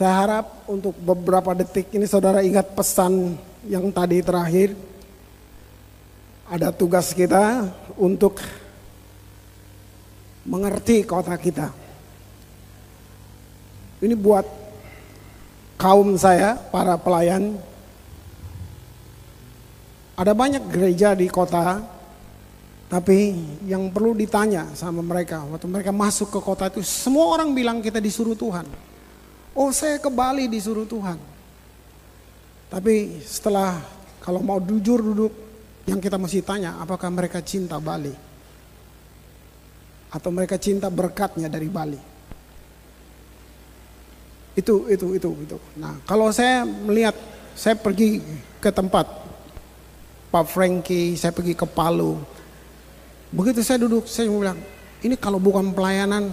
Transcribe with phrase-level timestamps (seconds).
[0.00, 3.36] Saya harap untuk beberapa detik ini saudara ingat pesan
[3.68, 4.72] yang tadi terakhir.
[6.48, 7.68] Ada tugas kita
[8.00, 8.40] untuk
[10.48, 11.68] mengerti kota kita.
[14.00, 14.48] Ini buat
[15.76, 17.60] kaum saya, para pelayan.
[20.16, 21.76] Ada banyak gereja di kota,
[22.88, 23.36] tapi
[23.68, 28.00] yang perlu ditanya sama mereka, waktu mereka masuk ke kota itu, semua orang bilang kita
[28.00, 28.88] disuruh Tuhan.
[29.54, 31.18] Oh saya ke Bali disuruh Tuhan.
[32.70, 33.82] Tapi setelah
[34.22, 35.32] kalau mau jujur duduk,
[35.90, 38.14] yang kita mesti tanya, apakah mereka cinta Bali?
[40.14, 41.98] Atau mereka cinta berkatnya dari Bali?
[44.54, 45.58] Itu, itu, itu, itu.
[45.80, 47.16] Nah, kalau saya melihat,
[47.58, 48.22] saya pergi
[48.62, 49.08] ke tempat
[50.30, 52.22] Pak Frankie, saya pergi ke Palu.
[53.34, 54.58] Begitu saya duduk, saya bilang,
[55.02, 56.30] ini kalau bukan pelayanan,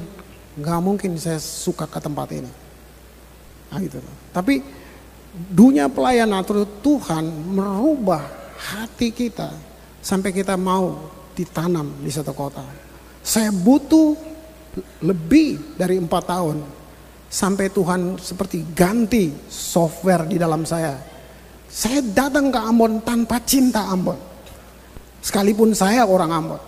[0.58, 2.67] nggak mungkin saya suka ke tempat ini.
[3.72, 4.00] Nah, gitu.
[4.32, 4.64] Tapi
[5.52, 8.24] dunia pelayanan atau Tuhan merubah
[8.58, 9.54] hati kita
[10.02, 12.64] sampai kita mau ditanam di satu kota.
[13.22, 14.16] Saya butuh
[15.04, 16.58] lebih dari empat tahun
[17.28, 20.96] Sampai Tuhan seperti ganti software di dalam saya.
[21.68, 24.16] Saya datang ke Ambon tanpa cinta Ambon.
[25.20, 26.62] Sekalipun saya orang Ambon.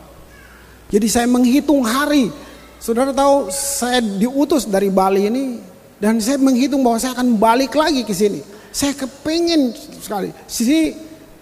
[0.91, 2.27] Jadi saya menghitung hari.
[2.75, 5.43] Saudara tahu saya diutus dari Bali ini.
[5.99, 8.39] Dan saya menghitung bahwa saya akan balik lagi ke sini.
[8.71, 10.31] Saya kepengen sekali.
[10.47, 10.95] Sini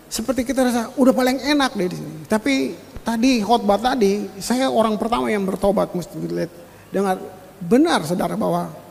[0.10, 2.16] seperti kita rasa udah paling enak deh di sini.
[2.26, 2.74] Tapi
[3.06, 6.52] tadi khotbah tadi saya orang pertama yang bertobat mesti lihat
[6.90, 7.22] dengar
[7.62, 8.88] benar saudara bahwa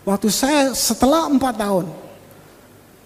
[0.00, 1.86] Waktu saya setelah empat tahun,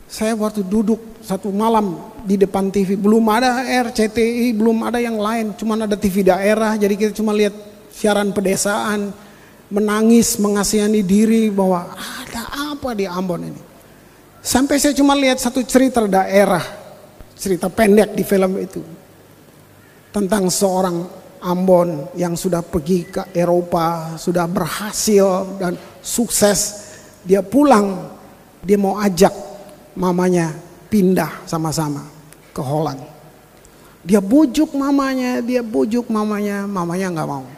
[0.07, 5.59] saya waktu duduk satu malam di depan TV, belum ada RCTI, belum ada yang lain,
[5.59, 7.51] cuma ada TV daerah, jadi kita cuma lihat
[7.91, 9.11] siaran pedesaan,
[9.69, 13.63] menangis, mengasihani diri bahwa ada apa di Ambon ini.
[14.45, 16.61] Sampai saya cuma lihat satu cerita daerah,
[17.39, 18.85] cerita pendek di film itu.
[20.13, 21.09] Tentang seorang
[21.45, 26.85] Ambon yang sudah pergi ke Eropa, sudah berhasil dan sukses
[27.25, 28.13] dia pulang,
[28.61, 29.33] dia mau ajak
[29.97, 30.53] mamanya
[30.93, 32.05] pindah sama-sama
[32.53, 33.01] ke Holland.
[34.05, 37.49] Dia bujuk mamanya, dia bujuk mamanya, mamanya nggak mau.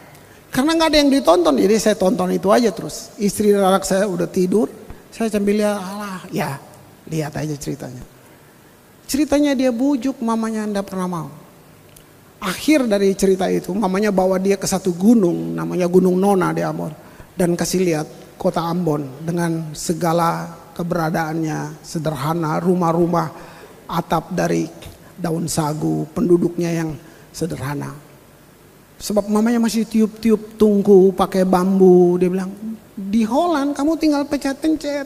[0.57, 3.13] Karena nggak ada yang ditonton, jadi saya tonton itu aja terus.
[3.21, 4.65] Istri dan anak saya udah tidur,
[5.13, 6.57] saya sambil lihat, alah, ya
[7.05, 8.01] lihat aja ceritanya.
[9.05, 11.29] Ceritanya dia bujuk mamanya ndak pernah mau.
[12.41, 16.89] Akhir dari cerita itu, mamanya bawa dia ke satu gunung, namanya Gunung Nona di Ambon.
[17.37, 18.07] Dan kasih lihat,
[18.41, 23.29] kota Ambon dengan segala keberadaannya sederhana, rumah-rumah
[23.85, 24.65] atap dari
[25.21, 26.97] daun sagu, penduduknya yang
[27.29, 28.06] sederhana.
[28.97, 32.17] Sebab mamanya masih tiup-tiup tungku pakai bambu.
[32.17, 32.49] Dia bilang,
[32.97, 35.05] di Holland kamu tinggal pencet-pencet.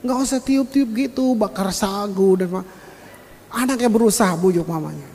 [0.00, 2.40] Nggak usah tiup-tiup gitu, bakar sagu.
[2.40, 2.64] dan
[3.52, 5.08] Anaknya berusaha bujuk mamanya.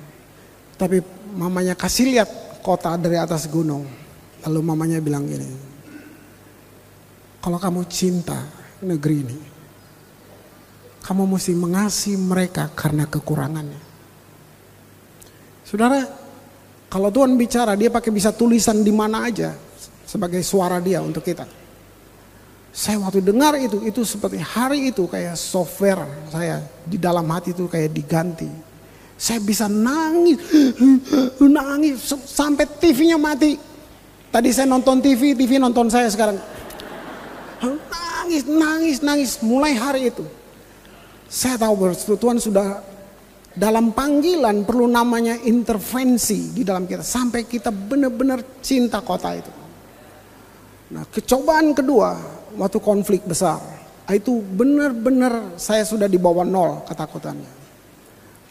[0.78, 1.02] Tapi
[1.34, 2.30] mamanya kasih lihat
[2.62, 3.86] kota dari atas gunung.
[4.44, 5.48] Lalu mamanya bilang gini,
[7.40, 8.44] kalau kamu cinta
[8.84, 9.38] negeri ini,
[11.00, 13.80] kamu mesti mengasihi mereka karena kekurangannya.
[15.64, 16.04] Saudara,
[16.94, 19.58] kalau Tuhan bicara, dia pakai bisa tulisan di mana aja
[20.06, 21.42] sebagai suara dia untuk kita.
[22.70, 27.66] Saya waktu dengar itu, itu seperti hari itu kayak software saya di dalam hati itu
[27.66, 28.46] kayak diganti.
[29.18, 30.38] Saya bisa nangis,
[31.42, 33.58] nangis sampai TV-nya mati.
[34.30, 36.38] Tadi saya nonton TV, TV nonton saya sekarang.
[37.90, 39.32] Nangis, nangis, nangis.
[39.42, 40.26] Mulai hari itu.
[41.26, 41.90] Saya tahu
[42.22, 42.93] Tuhan sudah
[43.54, 47.06] dalam panggilan perlu namanya intervensi di dalam kita.
[47.06, 49.54] Sampai kita benar-benar cinta kota itu.
[50.94, 52.18] Nah kecobaan kedua
[52.58, 53.62] waktu konflik besar.
[54.10, 57.64] Itu benar-benar saya sudah di bawah nol ketakutannya.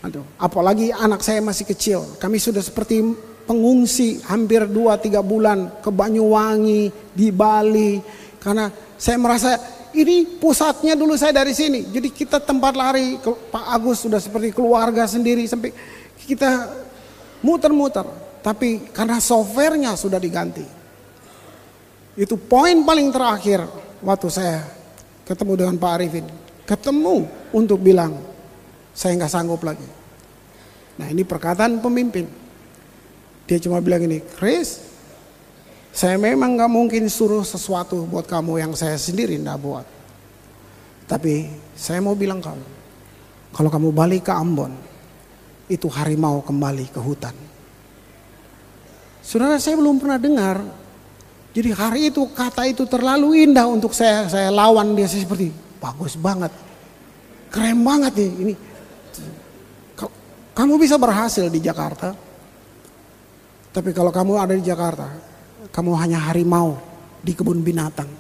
[0.03, 2.01] Aduh, apalagi anak saya masih kecil.
[2.19, 2.99] Kami sudah seperti
[3.47, 8.03] pengungsi hampir 2-3 bulan ke Banyuwangi, di Bali.
[8.43, 8.67] Karena
[8.99, 9.55] saya merasa
[9.93, 11.85] ini pusatnya dulu saya dari sini.
[11.89, 15.73] Jadi kita tempat lari, Pak Agus sudah seperti keluarga sendiri sampai
[16.25, 16.69] kita
[17.45, 18.05] muter-muter.
[18.43, 20.65] Tapi karena softwarenya sudah diganti.
[22.19, 23.65] Itu poin paling terakhir
[24.03, 24.67] waktu saya
[25.25, 26.27] ketemu dengan Pak Arifin.
[26.67, 28.19] Ketemu untuk bilang,
[28.93, 29.87] saya nggak sanggup lagi.
[31.01, 32.29] Nah ini perkataan pemimpin.
[33.49, 34.92] Dia cuma bilang ini, Chris,
[35.93, 39.87] saya memang gak mungkin suruh sesuatu buat kamu yang saya sendiri tidak buat.
[41.05, 42.65] Tapi saya mau bilang kamu,
[43.53, 44.73] kalau kamu balik ke Ambon,
[45.69, 47.37] itu harimau kembali ke hutan.
[49.21, 50.65] Saudara saya belum pernah dengar.
[51.53, 54.25] Jadi hari itu kata itu terlalu indah untuk saya.
[54.33, 56.51] Saya lawan dia seperti bagus banget.
[57.53, 58.55] Keren banget nih ini.
[60.57, 62.17] Kamu bisa berhasil di Jakarta.
[63.73, 65.32] Tapi kalau kamu ada di Jakarta,
[65.71, 66.81] kamu hanya harimau
[67.23, 68.11] di kebun binatang.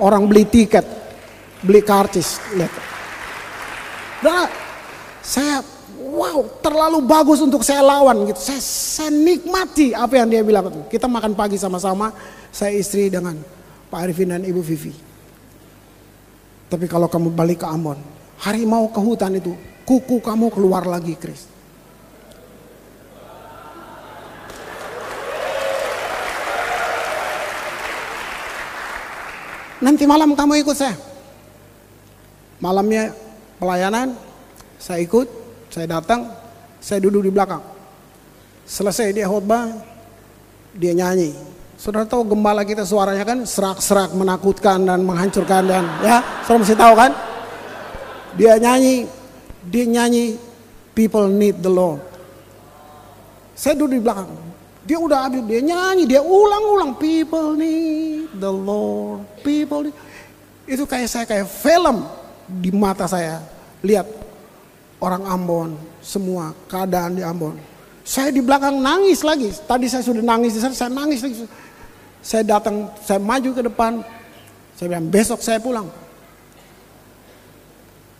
[0.00, 0.84] Orang beli tiket,
[1.64, 2.72] beli karcis, lihat.
[4.20, 4.48] Nah,
[5.20, 5.60] saya
[5.96, 8.40] wow terlalu bagus untuk saya lawan gitu.
[8.40, 10.88] Saya, saya nikmati apa yang dia bilang.
[10.88, 12.12] Kita makan pagi sama-sama,
[12.48, 13.36] saya istri dengan
[13.92, 14.92] Pak Arifin dan Ibu Vivi.
[16.70, 17.98] Tapi kalau kamu balik ke Ambon,
[18.40, 19.52] harimau ke hutan itu,
[19.84, 21.50] kuku kamu keluar lagi, Chris.
[29.80, 30.92] Nanti malam kamu ikut saya.
[32.60, 33.16] Malamnya
[33.56, 34.12] pelayanan,
[34.76, 35.24] saya ikut,
[35.72, 36.28] saya datang,
[36.84, 37.64] saya duduk di belakang.
[38.68, 39.72] Selesai dia khotbah,
[40.76, 41.32] dia nyanyi.
[41.80, 46.94] Saudara tahu gembala kita suaranya kan serak-serak menakutkan dan menghancurkan dan ya, saudara mesti tahu
[47.00, 47.12] kan?
[48.36, 49.08] Dia nyanyi,
[49.64, 50.36] dia nyanyi
[50.92, 52.04] people need the Lord.
[53.56, 54.28] Saya duduk di belakang.
[54.90, 59.94] Dia udah habis, dia nyanyi, dia ulang-ulang people need the Lord, people need.
[60.66, 62.02] Itu kayak saya kayak film
[62.58, 63.38] di mata saya.
[63.86, 64.10] Lihat
[64.98, 67.54] orang Ambon, semua keadaan di Ambon.
[68.02, 69.54] Saya di belakang nangis lagi.
[69.62, 71.46] Tadi saya sudah nangis di sana, saya nangis lagi.
[72.18, 74.02] Saya datang, saya maju ke depan.
[74.74, 75.86] Saya bilang, besok saya pulang.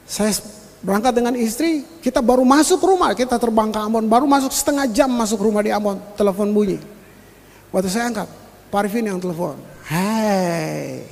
[0.06, 0.38] Saya
[0.80, 5.12] berangkat dengan istri, kita baru masuk rumah, kita terbang ke Ambon, baru masuk setengah jam
[5.12, 6.80] masuk rumah di Ambon, telepon bunyi.
[7.70, 8.28] Waktu saya angkat,
[8.72, 9.60] Pak Arifin yang telepon.
[9.86, 11.04] Hei,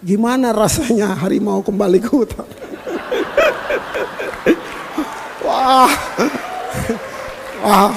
[0.00, 2.46] gimana rasanya harimau kembali ke hutan?
[5.46, 5.90] Wah,
[7.62, 7.94] wah.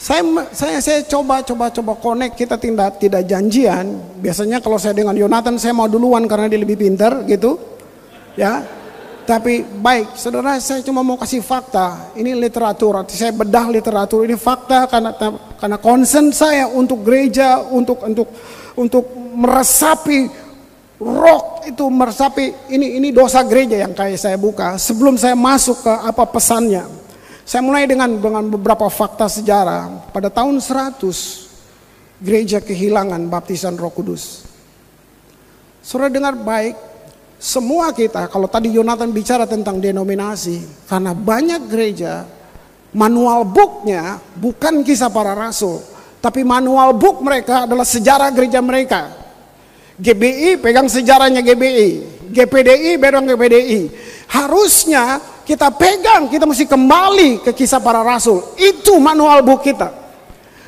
[0.00, 0.24] Saya
[0.56, 4.00] saya saya coba coba coba connect kita tidak tidak janjian.
[4.22, 7.60] Biasanya kalau saya dengan Yonatan saya mau duluan karena dia lebih pintar gitu.
[8.38, 8.64] Ya.
[9.30, 12.10] Tapi baik, saudara saya cuma mau kasih fakta.
[12.18, 15.14] Ini literatur, saya bedah literatur ini fakta karena
[15.54, 18.26] karena concern saya untuk gereja, untuk untuk
[18.74, 20.26] untuk meresapi
[20.98, 25.94] rock itu meresapi ini ini dosa gereja yang kayak saya buka sebelum saya masuk ke
[25.94, 26.90] apa pesannya.
[27.46, 30.10] Saya mulai dengan dengan beberapa fakta sejarah.
[30.10, 30.98] Pada tahun 100
[32.18, 34.42] gereja kehilangan baptisan Roh Kudus.
[35.86, 36.89] Saudara dengar baik,
[37.40, 42.28] semua kita kalau tadi Yonatan bicara tentang denominasi, karena banyak gereja
[42.92, 45.80] manual booknya bukan kisah para rasul,
[46.20, 49.16] tapi manual book mereka adalah sejarah gereja mereka.
[49.96, 51.88] GBI pegang sejarahnya GBI,
[52.28, 53.80] GPDI pegang GPDI.
[54.28, 55.16] Harusnya
[55.48, 58.52] kita pegang, kita mesti kembali ke kisah para rasul.
[58.60, 59.88] Itu manual book kita.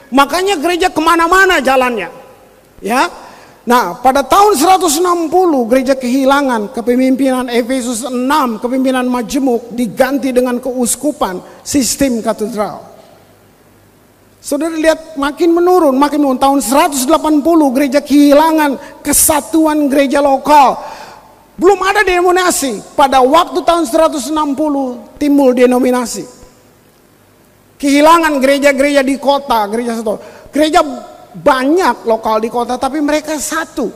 [0.09, 2.09] Makanya gereja ke mana-mana jalannya.
[2.83, 3.09] Ya,
[3.63, 5.31] Nah, pada tahun 160
[5.71, 12.83] gereja kehilangan kepemimpinan Efesus 6, kepemimpinan majemuk diganti dengan keuskupan sistem katedral.
[14.43, 16.43] Saudara lihat makin menurun, makin menurun.
[16.43, 17.07] Tahun 180
[17.79, 20.83] gereja kehilangan kesatuan gereja lokal.
[21.55, 22.83] Belum ada denominasi.
[22.99, 26.27] Pada waktu tahun 160 timbul denominasi.
[27.79, 30.19] Kehilangan gereja-gereja di kota, gereja satu.
[30.51, 30.83] Gereja
[31.37, 33.89] banyak lokal di kota tapi mereka satu.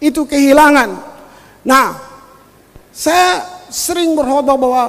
[0.00, 0.90] Itu kehilangan.
[1.64, 1.92] Nah,
[2.88, 4.84] saya sering berkhotbah bahwa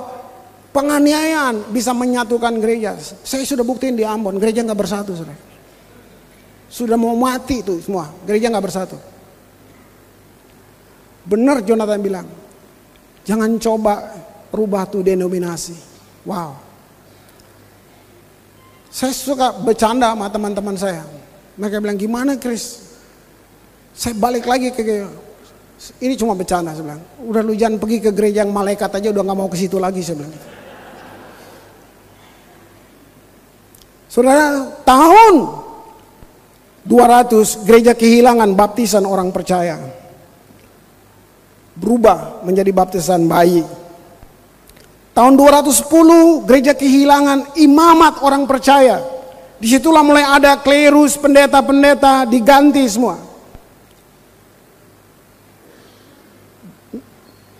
[0.72, 2.96] penganiayaan bisa menyatukan gereja.
[3.00, 5.38] Saya sudah buktiin di Ambon, gereja nggak bersatu, saudara.
[6.72, 8.96] Sudah mau mati itu semua, gereja nggak bersatu.
[11.28, 12.28] Benar Jonathan bilang,
[13.28, 14.16] jangan coba
[14.50, 15.76] rubah tuh denominasi.
[16.24, 16.56] Wow.
[18.92, 21.04] Saya suka bercanda sama teman-teman saya.
[21.60, 22.94] Mereka bilang gimana Chris?
[23.92, 24.84] Saya balik lagi ke
[25.98, 27.02] ini cuma bercanda saya bilang.
[27.26, 30.06] Udah lu jangan pergi ke gereja yang malaikat aja udah nggak mau ke situ lagi
[30.06, 30.36] saya bilang.
[34.12, 35.36] Saudara, tahun
[36.84, 39.80] 200 gereja kehilangan baptisan orang percaya.
[41.80, 43.64] Berubah menjadi baptisan bayi.
[45.16, 49.02] Tahun 210 gereja kehilangan imamat orang percaya.
[49.62, 53.22] Di situlah mulai ada klerus, pendeta-pendeta diganti semua.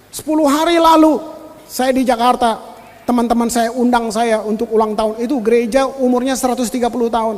[0.10, 1.22] Sepuluh hari lalu
[1.70, 2.58] saya di Jakarta,
[3.06, 5.22] teman-teman saya undang saya untuk ulang tahun.
[5.22, 7.38] Itu gereja umurnya 130 tahun.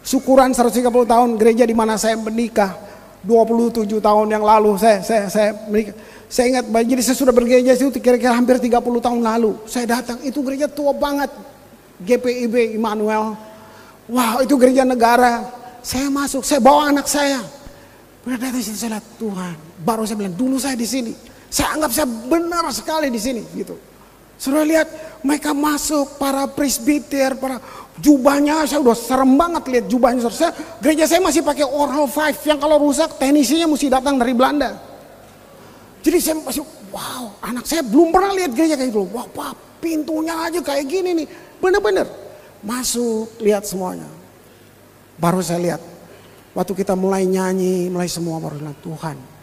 [0.00, 2.72] Syukuran 130 tahun gereja di mana saya menikah
[3.20, 5.92] 27 tahun yang lalu saya saya saya menikah.
[6.24, 9.60] Saya ingat jadi saya sudah bergereja itu kira-kira hampir 30 tahun lalu.
[9.68, 11.28] Saya datang itu gereja tua banget.
[12.00, 13.53] GPIB Immanuel
[14.08, 15.48] Wow itu gereja negara.
[15.84, 17.40] Saya masuk, saya bawa anak saya.
[18.24, 19.56] Benar dari situ saya lihat Tuhan.
[19.84, 21.12] Baru saya bilang dulu saya di sini.
[21.52, 23.76] Saya anggap saya benar sekali di sini gitu.
[24.34, 24.88] Sudah lihat
[25.22, 27.62] mereka masuk para presbiter, para
[28.00, 30.26] jubahnya saya udah serem banget lihat jubahnya.
[30.32, 34.74] Saya, gereja saya masih pakai oral five yang kalau rusak teknisinya mesti datang dari Belanda.
[36.04, 39.04] Jadi saya masih wow anak saya belum pernah lihat gereja kayak gitu.
[39.12, 41.26] Wah wow, pintunya aja kayak gini nih.
[41.60, 42.23] Bener-bener
[42.64, 44.08] masuk lihat semuanya.
[45.20, 45.82] Baru saya lihat
[46.56, 49.34] waktu kita mulai nyanyi, mulai semua baru bilang Tuhan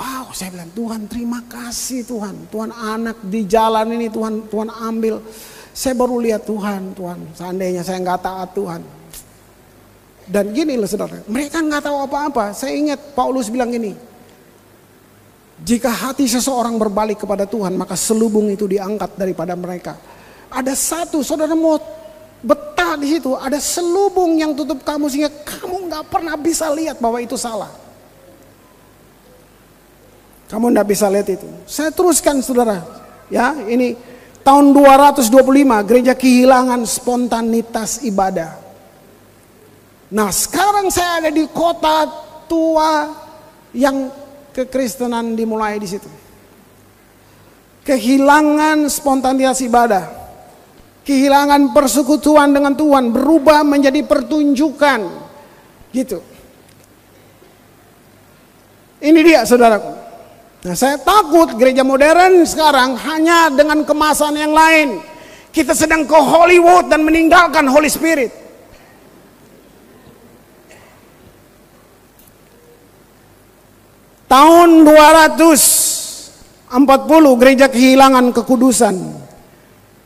[0.00, 2.48] Wow, saya bilang Tuhan terima kasih Tuhan.
[2.48, 5.18] Tuhan anak di jalan ini Tuhan Tuhan ambil.
[5.76, 7.18] Saya baru lihat Tuhan, Tuhan.
[7.34, 8.82] Seandainya saya nggak taat Tuhan.
[10.30, 12.54] Dan gini loh saudara, mereka nggak tahu apa-apa.
[12.54, 13.92] Saya ingat Paulus bilang gini,
[15.60, 19.98] jika hati seseorang berbalik kepada Tuhan, maka selubung itu diangkat daripada mereka.
[20.50, 21.78] Ada satu, saudara mau
[22.42, 27.22] betah di situ, ada selubung yang tutup kamu sehingga kamu nggak pernah bisa lihat bahwa
[27.22, 27.70] itu salah.
[30.50, 31.46] Kamu tidak bisa lihat itu.
[31.70, 32.82] Saya teruskan saudara.
[33.30, 33.94] Ya, ini
[34.42, 35.30] tahun 225
[35.86, 38.58] gereja kehilangan spontanitas ibadah.
[40.10, 42.10] Nah, sekarang saya ada di kota
[42.50, 43.14] tua
[43.70, 44.10] yang
[44.50, 46.10] kekristenan dimulai di situ.
[47.86, 50.29] Kehilangan spontanitas ibadah.
[51.10, 55.10] Kehilangan persekutuan dengan Tuhan berubah menjadi pertunjukan.
[55.90, 56.22] Gitu.
[59.02, 59.90] Ini dia saudaraku.
[60.70, 65.02] Nah, saya takut gereja modern sekarang hanya dengan kemasan yang lain.
[65.50, 68.30] Kita sedang ke Hollywood dan meninggalkan Holy Spirit.
[74.30, 76.70] Tahun 240
[77.42, 79.26] gereja kehilangan kekudusan.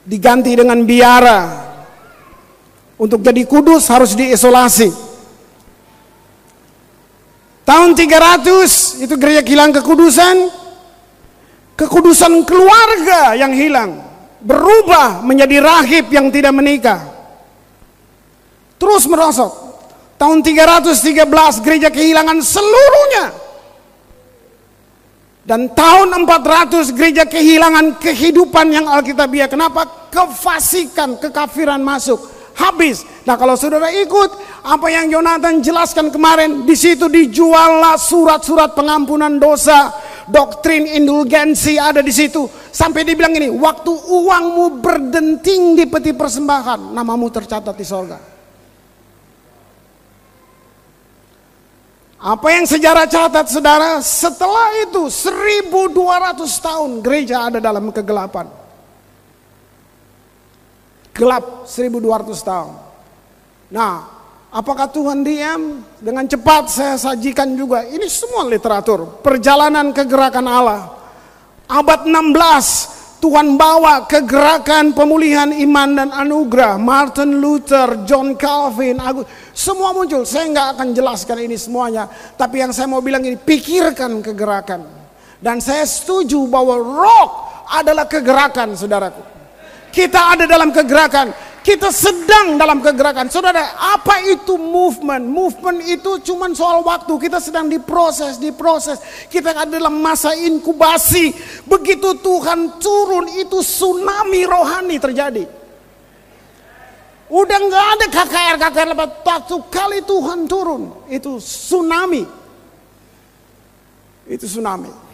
[0.05, 1.65] Diganti dengan biara.
[3.01, 4.93] Untuk jadi kudus harus diisolasi.
[7.65, 10.53] Tahun 300 itu gereja hilang kekudusan.
[11.75, 14.05] Kekudusan keluarga yang hilang.
[14.45, 17.01] Berubah menjadi rahib yang tidak menikah.
[18.77, 19.51] Terus merosot.
[20.21, 23.44] Tahun 313 gereja kehilangan seluruhnya.
[25.45, 29.45] Dan tahun 400 gereja kehilangan kehidupan yang alkitabiah.
[29.45, 30.09] Kenapa?
[30.09, 32.33] Kefasikan, kekafiran masuk.
[32.57, 33.05] Habis.
[33.29, 34.31] Nah kalau saudara ikut
[34.65, 39.93] apa yang Jonathan jelaskan kemarin, di situ dijuallah surat-surat pengampunan dosa,
[40.31, 42.49] doktrin indulgensi ada di situ.
[42.73, 48.34] Sampai dibilang ini, waktu uangmu berdenting di peti persembahan, namamu tercatat di sorga.
[52.25, 58.49] Apa yang sejarah catat saudara, setelah itu 1200 tahun gereja ada dalam kegelapan.
[61.13, 62.75] Gelap 1200 tahun.
[63.69, 64.15] Nah,
[64.55, 65.83] Apakah Tuhan diam?
[65.99, 67.83] Dengan cepat saya sajikan juga.
[67.83, 69.19] Ini semua literatur.
[69.19, 70.95] Perjalanan kegerakan Allah.
[71.67, 76.79] Abad 16 Tuhan bawa kegerakan pemulihan iman dan anugerah.
[76.79, 80.27] Martin Luther, John Calvin, Agus, semua muncul.
[80.27, 82.11] Saya nggak akan jelaskan ini semuanya.
[82.11, 84.83] Tapi yang saya mau bilang ini, pikirkan kegerakan.
[85.39, 87.31] Dan saya setuju bahwa rock
[87.71, 89.23] adalah kegerakan, saudaraku.
[89.95, 91.31] Kita ada dalam kegerakan.
[91.65, 93.33] Kita sedang dalam kegerakan.
[93.33, 95.25] Saudara, apa itu movement?
[95.25, 97.17] Movement itu cuma soal waktu.
[97.17, 99.01] Kita sedang diproses, diproses.
[99.33, 101.33] Kita ada dalam masa inkubasi.
[101.65, 105.64] Begitu Tuhan turun, itu tsunami rohani terjadi.
[107.33, 109.11] Udah nggak ada KKR, KKR lepas.
[109.25, 112.23] Satu kali Tuhan turun, itu tsunami.
[114.29, 115.05] Itu tsunami.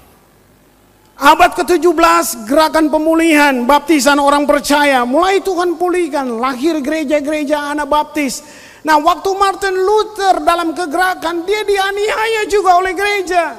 [1.21, 8.41] Abad ke-17 gerakan pemulihan baptisan orang percaya mulai Tuhan pulihkan lahir gereja-gereja anak baptis.
[8.81, 13.53] Nah waktu Martin Luther dalam kegerakan dia dianiaya juga oleh gereja.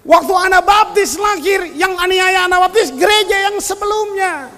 [0.00, 4.48] Waktu anak baptis lahir yang aniaya anak baptis gereja yang sebelumnya.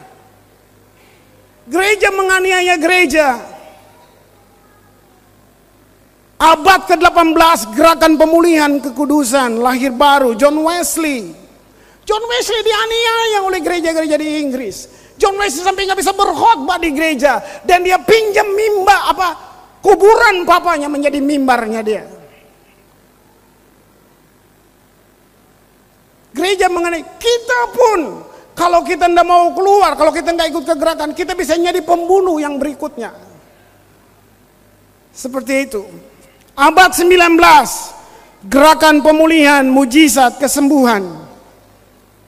[1.69, 3.29] Gereja menganiaya gereja.
[6.39, 11.35] Abad ke-18 gerakan pemulihan kekudusan lahir baru John Wesley.
[12.09, 14.89] John Wesley dianiaya oleh gereja-gereja di Inggris.
[15.21, 19.29] John Wesley sampai nggak bisa berkhotbah di gereja dan dia pinjam mimba apa
[19.83, 22.05] kuburan papanya menjadi mimbarnya dia.
[26.33, 28.01] Gereja mengenai kita pun
[28.59, 32.59] kalau kita tidak mau keluar, kalau kita nggak ikut kegerakan, kita bisa jadi pembunuh yang
[32.59, 33.15] berikutnya.
[35.15, 35.87] Seperti itu.
[36.59, 37.39] Abad 19
[38.51, 41.31] gerakan pemulihan mujizat kesembuhan.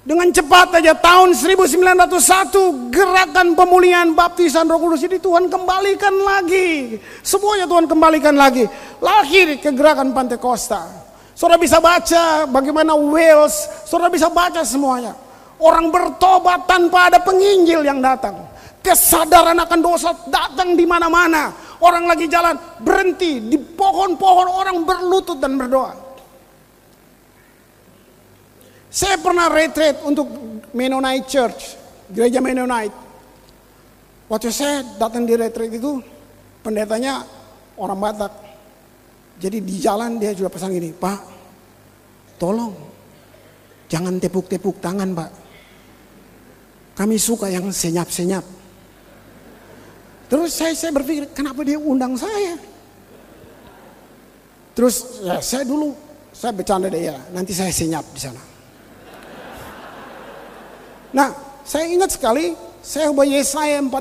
[0.06, 6.99] Dengan cepat aja tahun 1901 gerakan pemulihan baptisan roh kudus ini Tuhan kembalikan lagi.
[7.26, 8.70] Semuanya Tuhan kembalikan lagi.
[9.02, 10.87] Lahir ke gerakan Pantekosta.
[11.34, 15.29] Saudara bisa baca bagaimana Wales, saudara bisa baca semuanya.
[15.61, 18.49] Orang bertobat tanpa ada penginjil yang datang.
[18.81, 21.52] Kesadaran akan dosa datang di mana-mana.
[21.85, 25.93] Orang lagi jalan berhenti di pohon-pohon orang berlutut dan berdoa.
[28.90, 30.26] Saya pernah retreat untuk
[30.73, 31.76] Mennonite Church,
[32.11, 32.97] gereja Mennonite.
[34.26, 36.00] Waktu saya datang di retreat itu,
[36.64, 37.23] pendetanya
[37.79, 38.33] orang Batak.
[39.40, 41.21] Jadi di jalan dia juga pesan gini, Pak,
[42.37, 42.73] tolong
[43.90, 45.50] jangan tepuk-tepuk tangan Pak.
[47.00, 48.45] Kami suka yang senyap-senyap.
[50.28, 52.61] Terus saya, saya berpikir, kenapa dia undang saya?
[54.76, 55.97] Terus ya, saya dulu,
[56.28, 58.42] saya bercanda deh ya, nanti saya senyap di sana.
[61.16, 61.33] Nah,
[61.64, 62.52] saya ingat sekali,
[62.85, 63.97] saya ubah Yesaya 40.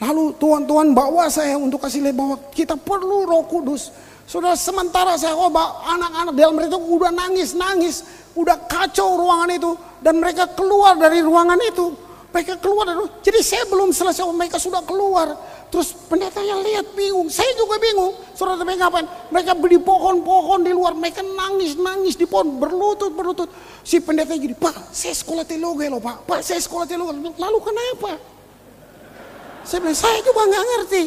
[0.00, 3.92] Lalu Tuhan-Tuhan bawa saya untuk kasih lihat bahwa kita perlu roh kudus.
[4.24, 8.00] Sudah sementara saya ubah anak-anak dalam mereka udah nangis-nangis.
[8.36, 9.72] Udah kacau ruangan itu.
[10.04, 12.06] Dan mereka keluar dari ruangan itu.
[12.36, 15.32] Mereka keluar dari Jadi saya belum selesai, mereka sudah keluar.
[15.72, 18.12] Terus pendetanya lihat bingung, saya juga bingung.
[18.36, 19.08] Saudara mereka ngapain?
[19.32, 23.48] Mereka beli pohon-pohon di luar, mereka nangis-nangis di pohon, berlutut, berlutut.
[23.82, 26.28] Si pendeta jadi, Pak, saya sekolah teologi loh Pak.
[26.28, 27.18] Pak, saya sekolah teologi.
[27.34, 28.12] Lalu kenapa?
[29.66, 31.02] Saya bilang, saya juga nggak ngerti.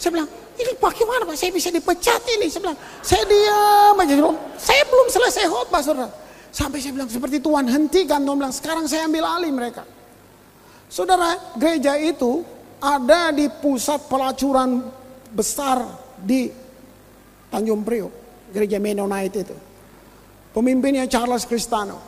[0.00, 1.36] Saya bilang, ini Pak gimana Pak?
[1.36, 2.46] Saya bisa dipecat ini.
[2.46, 4.14] Saya bilang, saya diam aja.
[4.56, 6.19] Saya belum selesai khotbah saudara.
[6.50, 8.22] Sampai saya bilang, seperti Tuhan hentikan.
[8.26, 9.86] Tuhan bilang, sekarang saya ambil alih mereka.
[10.90, 12.42] Saudara, gereja itu
[12.82, 14.82] ada di pusat pelacuran
[15.30, 15.86] besar
[16.18, 16.50] di
[17.46, 18.12] Tanjung Priok,
[18.50, 19.56] gereja Mennonite itu.
[20.50, 22.02] Pemimpinnya Charles Cristano.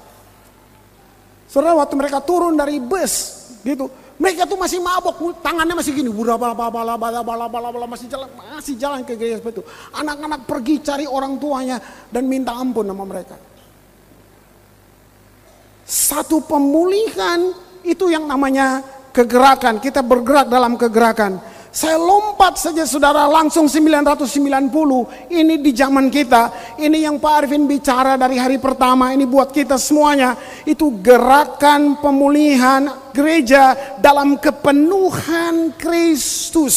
[1.47, 3.87] Saudara, waktu mereka turun dari bus, gitu,
[4.19, 8.27] mereka tuh masih mabok, tangannya masih gini, bala bala bala bala bala bala masih jalan,
[8.35, 9.65] masih jalan ke gereja seperti itu.
[9.95, 11.79] Anak-anak pergi cari orang tuanya
[12.11, 13.52] dan minta ampun sama mereka.
[15.93, 17.53] Satu pemulihan
[17.85, 18.81] itu yang namanya
[19.13, 19.77] kegerakan.
[19.77, 21.37] Kita bergerak dalam kegerakan.
[21.69, 24.73] Saya lompat saja saudara langsung 990.
[25.29, 26.49] Ini di zaman kita.
[26.81, 29.13] Ini yang Pak Arvin bicara dari hari pertama.
[29.13, 30.33] Ini buat kita semuanya.
[30.65, 36.77] Itu gerakan pemulihan gereja dalam kepenuhan Kristus.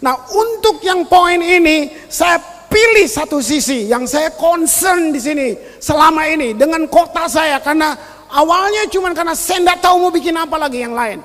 [0.00, 2.40] Nah untuk yang poin ini saya
[2.72, 7.92] pilih satu sisi yang saya concern di sini selama ini dengan kota saya karena
[8.32, 11.20] Awalnya cuma karena saya tidak tahu mau bikin apa lagi yang lain.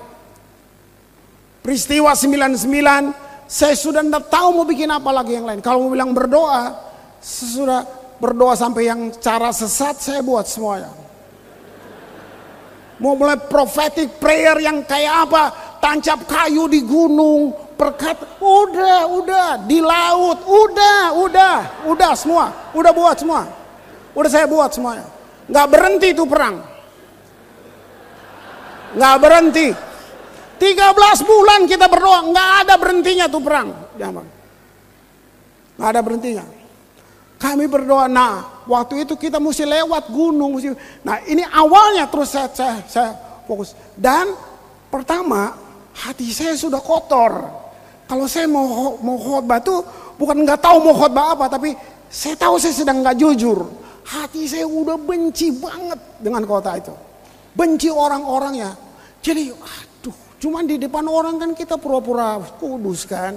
[1.63, 5.63] Peristiwa 99, saya sudah tidak tahu mau bikin apa lagi yang lain.
[5.63, 6.75] Kalau mau bilang berdoa,
[7.23, 7.87] sesudah
[8.19, 10.91] berdoa sampai yang cara sesat saya buat semuanya.
[12.99, 15.43] Mau mulai prophetic prayer yang kayak apa?
[15.79, 21.55] Tancap kayu di gunung, perkat, udah, udah, di laut, udah, udah,
[21.87, 23.47] udah semua, udah buat semua.
[24.11, 25.07] Udah saya buat semuanya.
[25.47, 26.76] Gak berhenti itu perang
[28.97, 29.67] nggak berhenti.
[30.57, 33.69] 13 bulan kita berdoa, nggak ada berhentinya tuh perang.
[33.95, 34.25] Jangan.
[35.77, 36.45] Nggak ada berhentinya.
[37.37, 40.57] Kami berdoa, nah waktu itu kita mesti lewat gunung.
[40.57, 40.73] Mesti,
[41.05, 43.13] nah ini awalnya terus saya, saya, saya
[43.45, 43.77] fokus.
[43.93, 44.33] Dan
[44.89, 45.53] pertama,
[45.93, 47.45] hati saya sudah kotor.
[48.09, 49.85] Kalau saya mau mau khotbah tuh
[50.17, 51.77] bukan nggak tahu mau khotbah apa, tapi
[52.09, 53.69] saya tahu saya sedang nggak jujur.
[54.07, 56.95] Hati saya udah benci banget dengan kota itu.
[57.53, 58.86] Benci orang-orangnya.
[59.27, 63.35] Jadi aduh, cuman di depan orang kan kita pura-pura kudus kan.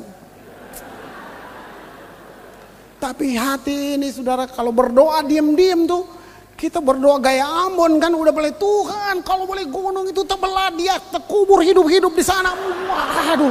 [3.03, 6.07] Tapi hati ini saudara kalau berdoa diam-diam tuh
[6.55, 11.59] kita berdoa gaya Ambon kan udah boleh Tuhan kalau boleh gunung itu terbelah dia terkubur
[11.59, 12.55] hidup-hidup di sana.
[12.55, 13.50] Waduh,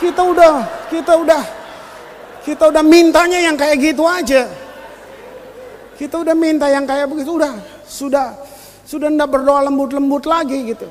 [0.00, 0.52] kita udah
[0.88, 1.42] kita udah
[2.40, 4.48] kita udah mintanya yang kayak gitu aja.
[6.00, 7.52] Kita udah minta yang kayak begitu udah
[7.84, 8.32] sudah
[8.88, 10.88] sudah ndak berdoa lembut-lembut lagi gitu.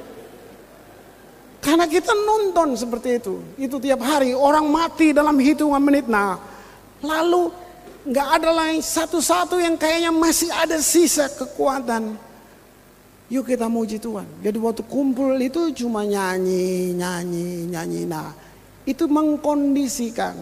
[1.66, 3.42] Karena kita nonton seperti itu.
[3.58, 6.06] Itu tiap hari orang mati dalam hitungan menit.
[6.06, 6.38] Nah,
[7.02, 7.50] lalu
[8.06, 12.22] nggak ada lain satu-satu yang kayaknya masih ada sisa kekuatan.
[13.34, 14.30] Yuk kita muji Tuhan.
[14.46, 18.06] Jadi waktu kumpul itu cuma nyanyi, nyanyi, nyanyi.
[18.06, 18.30] Nah,
[18.86, 20.38] itu mengkondisikan.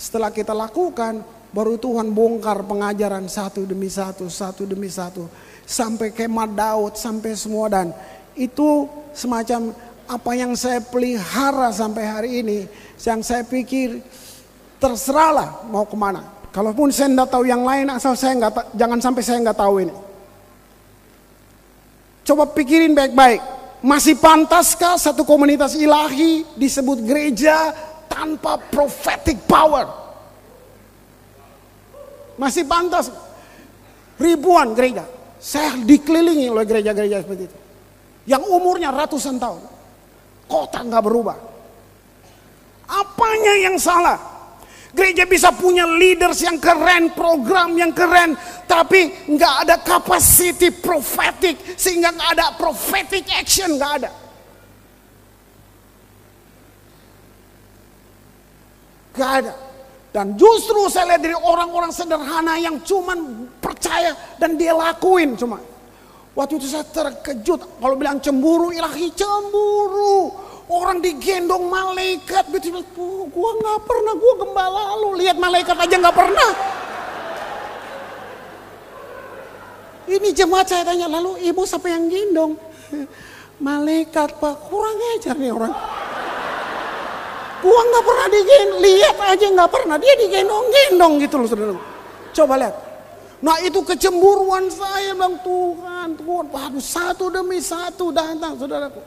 [0.00, 1.20] Setelah kita lakukan,
[1.52, 5.28] baru Tuhan bongkar pengajaran satu demi satu, satu demi satu.
[5.68, 7.68] Sampai kemah Daud, sampai semua.
[7.68, 7.92] Dan
[8.32, 9.76] itu semacam
[10.08, 12.58] apa yang saya pelihara sampai hari ini,
[13.02, 14.02] yang saya pikir
[14.82, 16.26] terserahlah mau ke mana.
[16.52, 19.94] Kalaupun saya tidak tahu yang lain, asal saya nggak jangan sampai saya nggak tahu ini.
[22.22, 23.40] Coba pikirin baik-baik.
[23.82, 27.74] Masih pantaskah satu komunitas ilahi disebut gereja
[28.06, 29.90] tanpa prophetic power?
[32.38, 33.10] Masih pantas.
[34.20, 35.02] Ribuan gereja.
[35.42, 37.58] Saya dikelilingi oleh gereja-gereja seperti itu.
[38.30, 39.71] Yang umurnya ratusan tahun.
[40.52, 41.38] Kota nggak berubah.
[42.84, 44.20] Apanya yang salah?
[44.92, 48.36] Gereja bisa punya leaders yang keren, program yang keren,
[48.68, 54.10] tapi nggak ada capacity prophetic, sehingga nggak ada prophetic action, nggak ada.
[59.16, 59.52] Nggak ada.
[60.12, 65.71] Dan justru saya lihat dari orang-orang sederhana yang cuman percaya dan dia lakuin cuma.
[66.32, 70.32] Waktu itu saya terkejut kalau bilang cemburu ilahi cemburu.
[70.72, 73.28] Orang digendong malaikat, betul betul.
[73.28, 76.50] Gua nggak pernah, gua gembala lu lihat malaikat aja nggak pernah.
[80.08, 82.56] Ini jemaat saya tanya, lalu ibu siapa yang gendong?
[83.68, 85.74] Malaikat pak, kurang ajar nih orang.
[87.62, 89.96] Gua nggak pernah digendong, lihat aja nggak pernah.
[90.00, 91.76] Dia digendong-gendong gitu loh saudara.
[92.32, 92.91] Coba lihat.
[93.42, 99.02] Nah itu kecemburuan saya bang Tuhan, Tuhan, waduh satu demi satu datang saudaraku.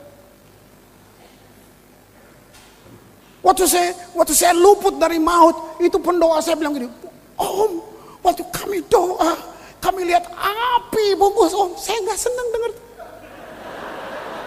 [3.40, 6.84] Waktu saya waktu saya luput dari maut, itu pendoa saya bilang gini,
[7.40, 7.80] Om,
[8.20, 9.32] waktu kami doa,
[9.80, 12.72] kami lihat api bungkus Om, saya nggak senang dengar.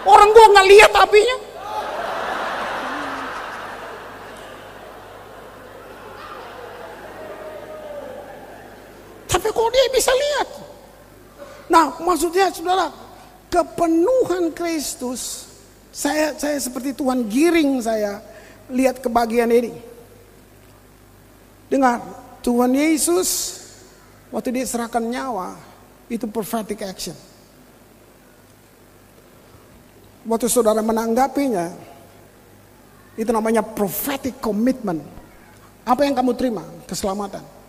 [0.06, 1.49] Orang gua nggak lihat apinya.
[9.30, 10.48] Tapi kok dia bisa lihat?
[11.70, 12.90] Nah, maksudnya saudara,
[13.46, 15.46] kepenuhan Kristus,
[15.94, 18.18] saya saya seperti Tuhan giring saya
[18.66, 19.72] lihat kebahagiaan ini.
[21.70, 22.02] Dengar,
[22.42, 23.62] Tuhan Yesus
[24.34, 25.54] waktu dia serahkan nyawa,
[26.10, 27.14] itu prophetic action.
[30.26, 31.70] Waktu saudara menanggapinya,
[33.14, 35.06] itu namanya prophetic commitment.
[35.86, 36.66] Apa yang kamu terima?
[36.90, 37.59] Keselamatan.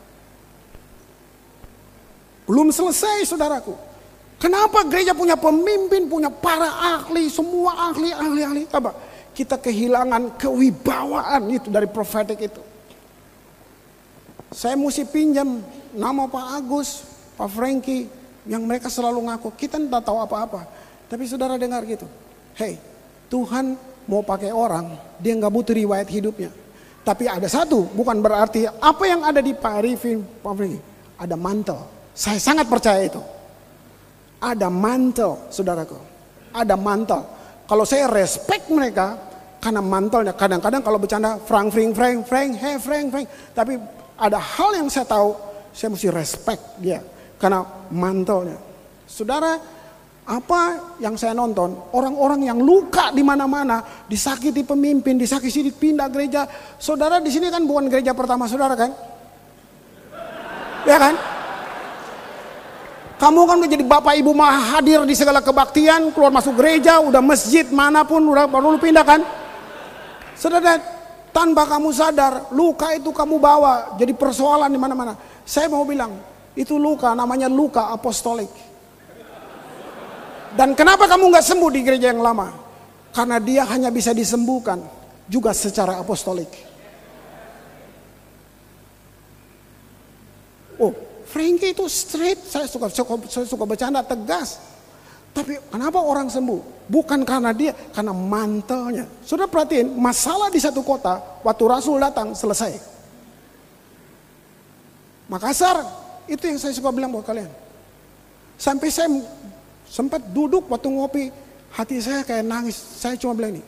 [2.52, 3.72] Belum selesai saudaraku.
[4.36, 6.68] Kenapa gereja punya pemimpin, punya para
[7.00, 8.64] ahli, semua ahli, ahli, ahli.
[8.68, 8.92] Apa?
[9.32, 12.62] kita kehilangan kewibawaan itu dari profetik itu.
[14.52, 15.64] Saya mesti pinjam
[15.96, 17.08] nama Pak Agus,
[17.40, 18.12] Pak Franky,
[18.44, 20.68] yang mereka selalu ngaku, kita tidak tahu apa-apa.
[21.08, 22.08] Tapi saudara dengar gitu,
[22.60, 22.80] hei
[23.32, 24.92] Tuhan mau pakai orang,
[25.24, 26.52] dia nggak butuh riwayat hidupnya.
[27.02, 30.80] Tapi ada satu, bukan berarti apa yang ada di Pak Arifin, Pak Franky,
[31.16, 31.80] ada mantel.
[32.12, 33.22] Saya sangat percaya itu.
[34.42, 35.98] Ada mantel, saudaraku.
[36.52, 39.16] Ada mantel kalau saya respect mereka
[39.64, 40.36] karena mantelnya.
[40.36, 43.28] Kadang-kadang kalau bercanda Frank, Frank, Frank, Frank, hey Frank, Frank.
[43.56, 43.80] Tapi
[44.20, 45.32] ada hal yang saya tahu,
[45.72, 47.00] saya mesti respect dia
[47.40, 47.64] karena
[47.96, 48.60] mantelnya.
[49.08, 49.56] Saudara,
[50.28, 50.62] apa
[51.00, 56.44] yang saya nonton, orang-orang yang luka di mana-mana, disakiti pemimpin, disakiti pindah gereja.
[56.76, 58.92] Saudara di sini kan bukan gereja pertama saudara kan?
[60.84, 61.16] Ya kan?
[63.22, 67.22] Kamu kan udah jadi bapak ibu mah hadir di segala kebaktian, keluar masuk gereja, udah
[67.22, 69.22] masjid mana pun, udah baru pindah kan.
[70.34, 70.82] Saudara,
[71.30, 75.14] tanpa kamu sadar, luka itu kamu bawa jadi persoalan di mana-mana.
[75.46, 76.18] Saya mau bilang,
[76.58, 78.50] itu luka namanya luka apostolik.
[80.58, 82.50] Dan kenapa kamu nggak sembuh di gereja yang lama?
[83.14, 84.82] Karena dia hanya bisa disembuhkan
[85.30, 86.50] juga secara apostolik.
[90.82, 94.60] Oh, Frankie itu straight, saya suka, suka, saya suka bercanda tegas.
[95.32, 96.92] Tapi kenapa orang sembuh?
[96.92, 99.08] Bukan karena dia, karena mantelnya.
[99.24, 102.76] Sudah perhatiin, masalah di satu kota, waktu Rasul datang, selesai.
[105.32, 105.88] Makassar,
[106.28, 107.48] itu yang saya suka bilang buat kalian.
[108.60, 109.08] Sampai saya
[109.88, 111.24] sempat duduk waktu ngopi,
[111.72, 112.76] hati saya kayak nangis.
[112.76, 113.64] Saya cuma bilang ini,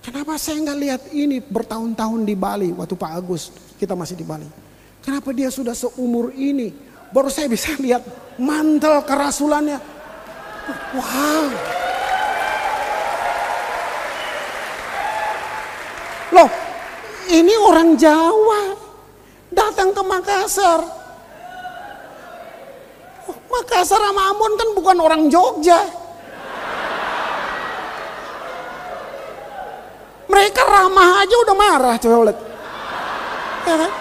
[0.00, 4.48] kenapa saya nggak lihat ini bertahun-tahun di Bali, waktu Pak Agus, kita masih di Bali.
[5.04, 6.72] Kenapa dia sudah seumur ini,
[7.12, 8.02] baru saya bisa lihat
[8.40, 9.78] mantel kerasulannya.
[10.96, 11.46] Wow.
[16.32, 16.48] Loh,
[17.28, 18.72] ini orang Jawa
[19.52, 20.80] datang ke Makassar.
[23.52, 25.84] Makassar sama Ambon kan bukan orang Jogja.
[30.32, 32.38] Mereka ramah aja udah marah coba lihat.
[33.68, 33.92] Ya kan?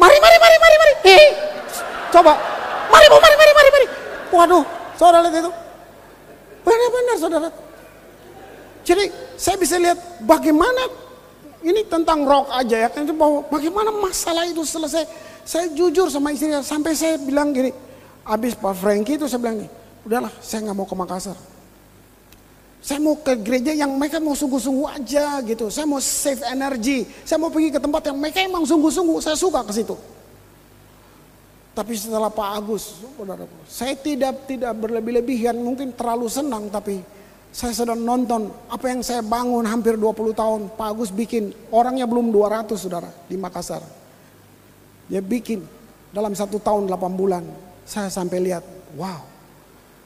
[0.00, 0.92] Mari, mari, mari, mari, mari.
[1.04, 1.24] Hei,
[2.10, 2.32] Coba,
[2.90, 3.86] mari bu, mari, mari, mari, mari.
[4.34, 4.64] Waduh,
[4.98, 5.52] saudara lihat itu.
[6.66, 7.48] Benar-benar saudara.
[8.84, 9.04] Jadi
[9.38, 10.90] saya bisa lihat bagaimana
[11.60, 15.04] ini tentang rock aja ya kan bahwa bagaimana masalah itu selesai.
[15.44, 17.72] Saya jujur sama istrinya sampai saya bilang gini,
[18.22, 19.70] habis Pak Franky itu saya bilang nih,
[20.04, 21.38] udahlah saya nggak mau ke Makassar.
[22.80, 25.68] Saya mau ke gereja yang mereka mau sungguh-sungguh aja gitu.
[25.68, 27.04] Saya mau save energi.
[27.28, 29.20] Saya mau pergi ke tempat yang mereka emang sungguh-sungguh.
[29.20, 29.92] Saya suka ke situ.
[31.80, 33.00] Tapi setelah Pak Agus,
[33.64, 37.00] saya tidak tidak berlebih-lebihan, mungkin terlalu senang, tapi
[37.48, 40.60] saya sedang nonton apa yang saya bangun hampir 20 tahun.
[40.76, 43.80] Pak Agus bikin, orangnya belum 200 saudara di Makassar.
[45.08, 45.64] Dia bikin
[46.12, 47.48] dalam satu tahun 8 bulan.
[47.88, 48.60] Saya sampai lihat,
[49.00, 49.24] wow.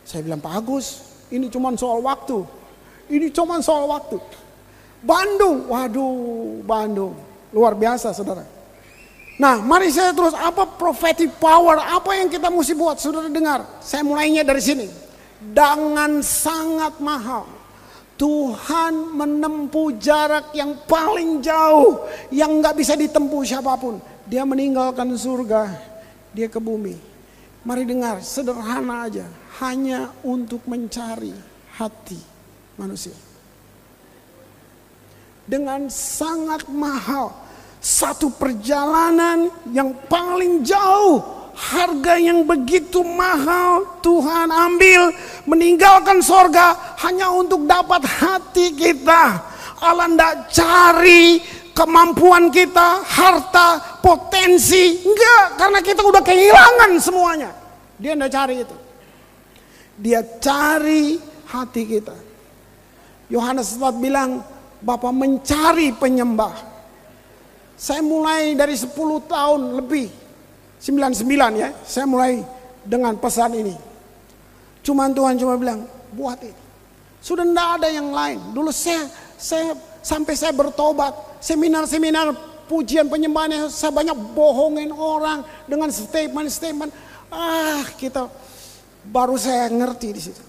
[0.06, 1.02] Saya bilang Pak Agus,
[1.34, 2.46] ini cuma soal waktu.
[3.10, 4.22] Ini cuma soal waktu.
[5.02, 7.18] Bandung, waduh Bandung.
[7.50, 8.53] Luar biasa saudara.
[9.34, 13.02] Nah, mari saya terus apa prophetic power, apa yang kita mesti buat?
[13.02, 14.86] Saudara dengar, saya mulainya dari sini.
[15.42, 17.50] Dengan sangat mahal.
[18.14, 23.98] Tuhan menempuh jarak yang paling jauh yang nggak bisa ditempuh siapa pun.
[24.22, 25.66] Dia meninggalkan surga,
[26.30, 26.94] dia ke bumi.
[27.66, 29.26] Mari dengar, sederhana aja,
[29.58, 31.34] hanya untuk mencari
[31.74, 32.20] hati
[32.78, 33.16] manusia.
[35.44, 37.34] Dengan sangat mahal,
[37.84, 41.20] satu perjalanan yang paling jauh,
[41.52, 45.12] harga yang begitu mahal Tuhan ambil
[45.44, 49.52] meninggalkan sorga hanya untuk dapat hati kita.
[49.84, 51.44] Allah tidak cari
[51.76, 55.04] kemampuan kita, harta, potensi.
[55.04, 57.52] Enggak, karena kita udah kehilangan semuanya.
[58.00, 58.76] Dia tidak cari itu.
[60.00, 61.20] Dia cari
[61.52, 62.16] hati kita.
[63.28, 64.40] Yohanes 4 bilang,
[64.80, 66.73] Bapak mencari penyembah
[67.74, 68.94] saya mulai dari 10
[69.26, 70.08] tahun lebih.
[70.78, 71.26] 99
[71.58, 71.70] ya.
[71.82, 72.42] Saya mulai
[72.84, 73.74] dengan pesan ini.
[74.84, 76.62] Cuman Tuhan cuma bilang, buat ini.
[77.24, 78.38] Sudah tidak ada yang lain.
[78.52, 79.08] Dulu saya,
[79.40, 79.72] saya
[80.04, 81.40] sampai saya bertobat.
[81.40, 82.36] Seminar-seminar
[82.68, 86.92] pujian penyembahannya saya banyak bohongin orang dengan statement-statement.
[87.32, 88.28] Ah kita
[89.08, 90.42] baru saya ngerti di situ.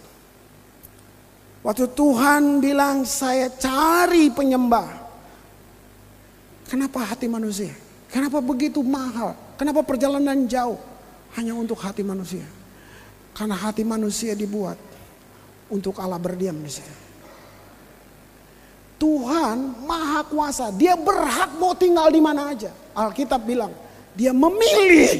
[1.64, 5.05] Waktu Tuhan bilang saya cari penyembah.
[6.66, 7.74] Kenapa hati manusia?
[8.10, 9.38] Kenapa begitu mahal?
[9.56, 10.80] Kenapa perjalanan jauh?
[11.38, 12.46] Hanya untuk hati manusia.
[13.36, 14.80] Karena hati manusia dibuat
[15.68, 16.96] untuk Allah berdiam di situ.
[18.96, 20.72] Tuhan maha kuasa.
[20.72, 22.72] Dia berhak mau tinggal di mana aja.
[22.96, 23.76] Alkitab bilang,
[24.16, 25.20] dia memilih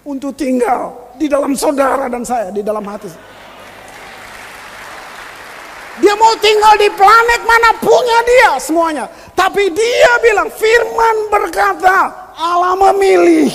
[0.00, 3.12] untuk tinggal di dalam saudara dan saya, di dalam hati.
[6.00, 9.04] Dia mau tinggal di planet mana punya dia semuanya.
[9.36, 13.52] Tapi dia bilang firman berkata Allah memilih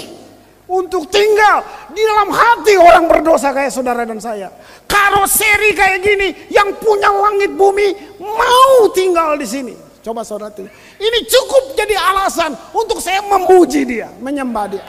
[0.65, 1.61] untuk tinggal
[1.93, 4.49] di dalam hati orang berdosa kayak saudara dan saya.
[4.85, 9.73] Karoseri kayak gini yang punya langit bumi mau tinggal di sini.
[10.05, 10.69] Coba saudara tuh.
[11.01, 14.85] Ini cukup jadi alasan untuk saya memuji dia, menyembah dia.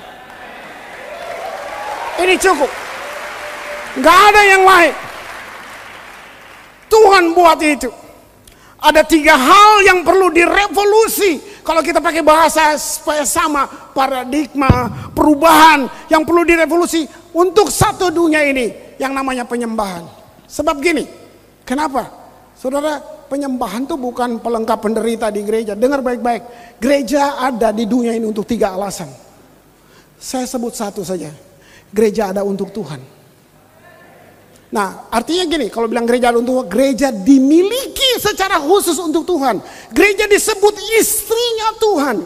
[2.20, 2.68] Ini cukup.
[4.04, 5.05] Gak ada yang lain.
[6.86, 7.90] Tuhan buat itu.
[8.76, 11.40] Ada tiga hal yang perlu direvolusi.
[11.64, 18.96] Kalau kita pakai bahasa supaya sama paradigma perubahan yang perlu direvolusi untuk satu dunia ini
[19.00, 20.06] yang namanya penyembahan.
[20.46, 21.08] Sebab gini,
[21.66, 22.06] kenapa?
[22.54, 25.72] Saudara, penyembahan itu bukan pelengkap penderita di gereja.
[25.74, 26.76] Dengar baik-baik.
[26.78, 29.10] Gereja ada di dunia ini untuk tiga alasan.
[30.16, 31.32] Saya sebut satu saja.
[31.90, 33.15] Gereja ada untuk Tuhan.
[34.76, 39.56] Nah, artinya gini, kalau bilang gereja untuk gereja dimiliki secara khusus untuk Tuhan.
[39.88, 42.16] Gereja disebut istrinya Tuhan.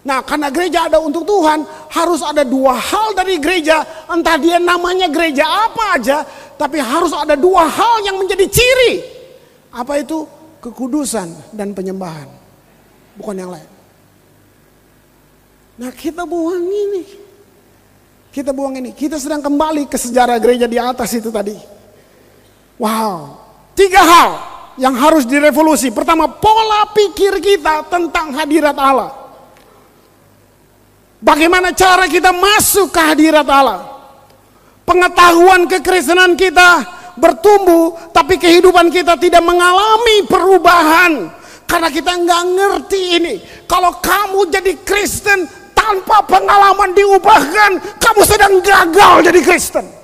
[0.00, 5.04] Nah, karena gereja ada untuk Tuhan, harus ada dua hal dari gereja, entah dia namanya
[5.12, 6.24] gereja apa aja,
[6.56, 9.04] tapi harus ada dua hal yang menjadi ciri.
[9.68, 10.24] Apa itu?
[10.64, 12.32] Kekudusan dan penyembahan.
[13.20, 13.68] Bukan yang lain.
[15.76, 17.04] Nah, kita buang ini.
[18.32, 18.96] Kita buang ini.
[18.96, 21.81] Kita sedang kembali ke sejarah gereja di atas itu tadi.
[22.82, 23.38] Wow,
[23.78, 24.30] tiga hal
[24.74, 25.94] yang harus direvolusi.
[25.94, 29.14] Pertama, pola pikir kita tentang hadirat Allah.
[31.22, 33.86] Bagaimana cara kita masuk ke hadirat Allah?
[34.82, 36.82] Pengetahuan kekristenan kita
[37.14, 41.30] bertumbuh, tapi kehidupan kita tidak mengalami perubahan
[41.70, 43.34] karena kita nggak ngerti ini.
[43.70, 50.01] Kalau kamu jadi Kristen tanpa pengalaman diubahkan, kamu sedang gagal jadi Kristen.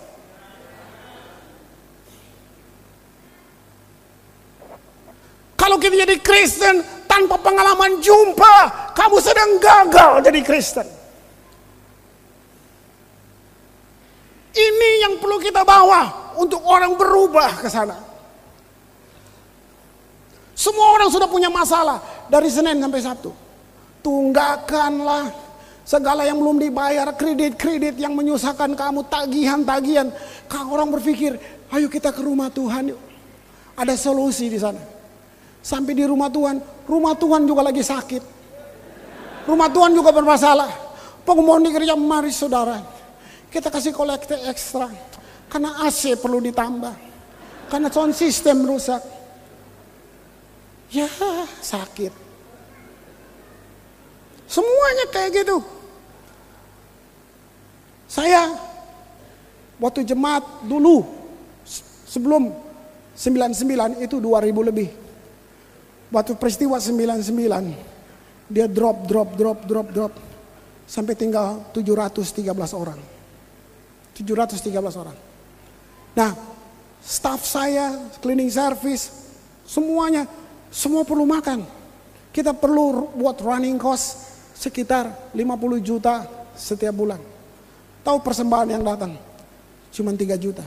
[5.59, 8.55] Kalau kita jadi Kristen tanpa pengalaman jumpa,
[8.95, 10.87] kamu sedang gagal jadi Kristen.
[14.55, 17.99] Ini yang perlu kita bawa untuk orang berubah ke sana.
[20.55, 23.31] Semua orang sudah punya masalah dari Senin sampai Sabtu.
[24.03, 25.31] Tunggakanlah
[25.87, 30.11] segala yang belum dibayar, kredit-kredit yang menyusahkan kamu, tagihan-tagihan.
[30.51, 31.39] Kalau orang berpikir,
[31.71, 33.01] ayo kita ke rumah Tuhan yuk.
[33.79, 34.98] Ada solusi di sana.
[35.61, 38.23] Sampai di rumah Tuhan, rumah Tuhan juga lagi sakit.
[39.49, 40.71] Rumah Tuhan juga bermasalah.
[41.25, 42.81] Pengumuman di gereja, mari saudara.
[43.49, 44.89] Kita kasih kolekte ekstra.
[45.49, 46.93] Karena AC perlu ditambah.
[47.69, 49.01] Karena sound system rusak.
[50.93, 51.09] Ya
[51.61, 52.13] sakit.
[54.49, 55.61] Semuanya kayak gitu.
[58.09, 58.57] Saya
[59.77, 61.05] waktu jemaat dulu
[62.09, 62.57] sebelum
[63.13, 64.89] 99 itu 2000 lebih.
[66.09, 67.29] Waktu peristiwa 99
[68.49, 70.13] dia drop drop drop drop drop
[70.89, 72.97] sampai tinggal 713 orang.
[74.17, 75.17] 713 orang.
[76.17, 76.33] Nah,
[77.05, 79.13] staff saya, cleaning service,
[79.69, 80.25] semuanya
[80.73, 81.63] semua perlu makan.
[82.33, 86.25] Kita perlu buat running cost sekitar 50 juta
[86.57, 87.21] setiap bulan.
[88.03, 89.13] Tahu persembahan yang datang?
[89.93, 90.65] Cuma 3 juta.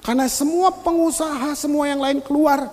[0.00, 2.70] Karena semua pengusaha, semua yang lain keluar,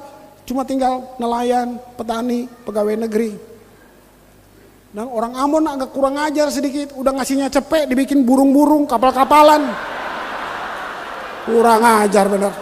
[0.48, 3.36] cuma tinggal nelayan, petani, pegawai negeri.
[4.96, 9.68] Dan orang Ambon agak kurang ajar sedikit, udah ngasihnya cepet, dibikin burung-burung, kapal-kapalan.
[11.44, 12.54] Kurang ajar bener.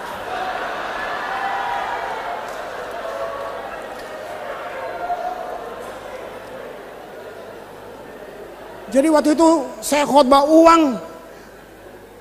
[8.89, 9.50] Jadi waktu itu
[9.84, 10.95] saya khotbah uang,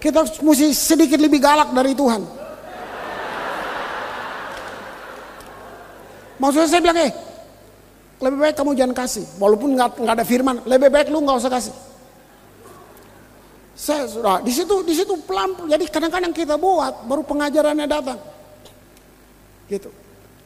[0.02, 2.43] kita mesti sedikit lebih galak dari Tuhan.
[6.40, 7.12] Maksudnya saya bilang, eh,
[8.18, 11.74] lebih baik kamu jangan kasih, walaupun nggak ada firman, lebih baik lu nggak usah kasih.
[13.74, 18.18] Saya sudah di situ di situ pelan, jadi kadang-kadang kita buat, baru pengajarannya datang,
[19.66, 19.90] gitu.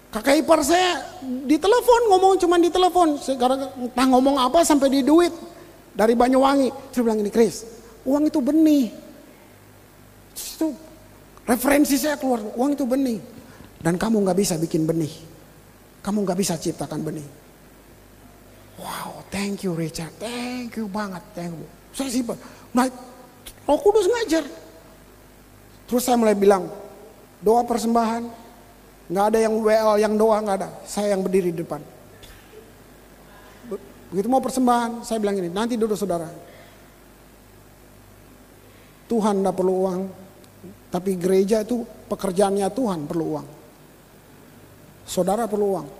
[0.09, 5.05] Kakak ipar saya di telepon ngomong cuma di telepon, sekarang entah ngomong apa sampai di
[5.05, 5.29] duit
[5.93, 6.73] dari Banyuwangi.
[6.97, 7.69] Saya bilang ini Chris,
[8.09, 8.89] uang itu benih.
[10.33, 10.73] Itu
[11.45, 13.21] referensi saya keluar, uang itu benih.
[13.85, 15.13] Dan kamu nggak bisa bikin benih.
[16.09, 17.29] Kamu nggak bisa ciptakan benih.
[18.81, 21.69] Wow, thank you Richard, thank you banget, thank you.
[21.93, 22.25] Saya sih,
[22.73, 22.89] nah,
[23.69, 24.49] Roh Kudus ngajar.
[25.85, 26.65] Terus saya mulai bilang,
[27.45, 28.25] doa persembahan,
[29.13, 30.73] nggak ada yang WL, yang doa nggak ada.
[30.89, 31.85] Saya yang berdiri di depan.
[34.09, 36.33] Begitu mau persembahan, saya bilang ini, nanti duduk saudara.
[39.13, 40.01] Tuhan tidak perlu uang,
[40.89, 43.49] tapi gereja itu pekerjaannya Tuhan perlu uang.
[45.09, 45.98] Saudara perlu uang.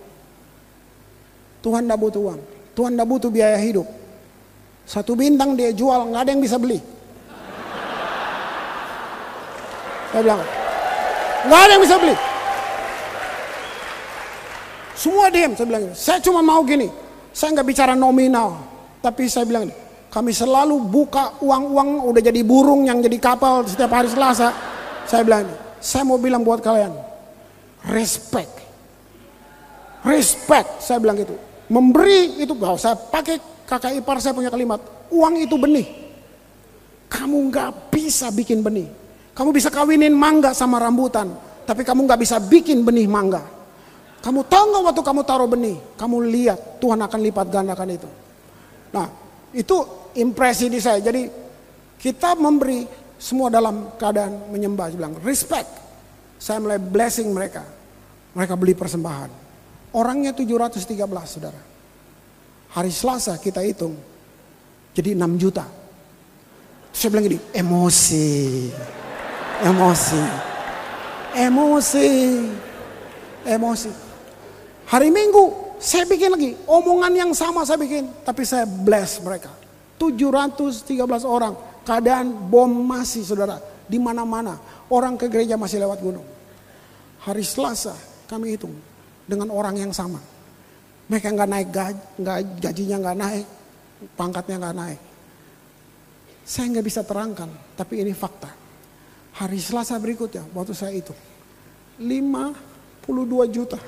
[1.63, 2.41] Tuhan tidak butuh uang.
[2.75, 3.87] Tuhan tidak butuh biaya hidup.
[4.89, 6.81] Satu bintang dia jual, nggak ada yang bisa beli.
[10.09, 10.41] Saya bilang,
[11.45, 12.17] nggak ada yang bisa beli.
[14.99, 16.91] Semua diam, saya bilang, saya cuma mau gini,
[17.31, 18.59] saya nggak bicara nominal,
[18.99, 19.71] tapi saya bilang
[20.11, 24.51] kami selalu buka uang-uang udah jadi burung yang jadi kapal setiap hari Selasa.
[25.07, 25.47] Saya bilang,
[25.79, 26.91] saya mau bilang buat kalian,
[27.93, 28.51] respect,
[30.03, 30.83] respect.
[30.83, 31.37] Saya bilang gitu,
[31.69, 33.37] memberi itu gak saya pakai
[33.69, 34.81] kakak ipar saya punya kalimat,
[35.13, 35.87] uang itu benih.
[37.09, 38.89] Kamu nggak bisa bikin benih.
[39.37, 41.31] Kamu bisa kawinin mangga sama rambutan,
[41.65, 43.45] tapi kamu nggak bisa bikin benih mangga.
[44.19, 48.09] Kamu tahu nggak waktu kamu taruh benih, kamu lihat Tuhan akan lipat gandakan itu.
[48.93, 49.07] Nah,
[49.55, 49.77] itu
[50.19, 50.99] impresi di saya.
[50.99, 51.29] Jadi
[51.97, 52.83] kita memberi
[53.17, 55.69] semua dalam keadaan menyembah, bilang respect.
[56.39, 57.63] Saya mulai blessing mereka.
[58.35, 59.48] Mereka beli persembahan.
[59.93, 61.61] Orangnya 713 saudara.
[62.77, 63.97] Hari Selasa kita hitung.
[64.93, 65.65] Jadi 6 juta.
[66.93, 68.29] Saya bilang gini, emosi.
[69.65, 70.23] Emosi.
[71.33, 72.09] Emosi.
[73.49, 73.91] Emosi.
[74.89, 79.53] Hari Minggu saya bikin lagi omongan yang sama saya bikin, tapi saya bless mereka.
[80.01, 81.55] 713 orang,
[81.87, 84.59] keadaan bom masih saudara di mana-mana.
[84.91, 86.27] Orang ke gereja masih lewat gunung.
[87.23, 87.95] Hari Selasa
[88.27, 88.75] kami hitung
[89.29, 90.19] dengan orang yang sama.
[91.13, 93.47] Mereka nggak naik gaji, nggak gajinya nggak naik,
[94.17, 95.01] pangkatnya nggak naik.
[96.49, 98.49] Saya nggak bisa terangkan, tapi ini fakta.
[99.37, 101.13] Hari Selasa berikutnya, waktu saya itu
[102.01, 102.57] 52
[103.53, 103.79] juta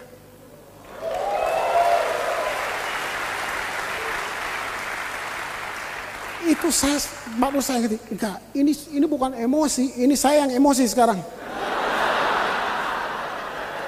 [6.51, 6.99] itu saya
[7.39, 11.23] baru saya enggak, ini ini bukan emosi, ini saya yang emosi sekarang.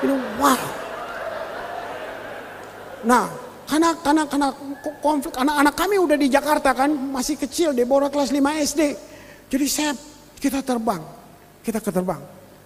[0.02, 0.61] Ini wah.
[3.02, 3.26] Nah,
[3.66, 4.48] karena karena karena
[5.02, 8.82] konflik anak-anak kami udah di Jakarta kan, masih kecil di bawah kelas 5 SD.
[9.50, 9.92] Jadi saya
[10.38, 11.02] kita terbang,
[11.62, 12.22] kita keterbang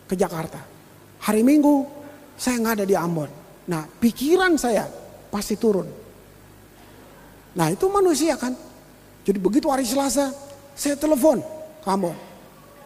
[0.06, 0.60] ke Jakarta.
[1.24, 1.84] Hari Minggu
[2.36, 3.30] saya nggak ada di Ambon.
[3.66, 4.86] Nah, pikiran saya
[5.32, 5.88] pasti turun.
[7.56, 8.52] Nah, itu manusia kan.
[9.26, 10.30] Jadi begitu hari Selasa,
[10.76, 11.42] saya telepon
[11.82, 12.12] kamu.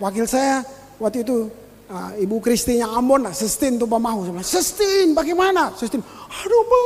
[0.00, 0.64] Wakil saya
[0.96, 1.52] waktu itu
[1.92, 5.74] uh, Ibu Kristi yang Ambon lah, Sistin tuh bilang, Sistin bagaimana?
[5.76, 6.80] Sistin, aduh ba,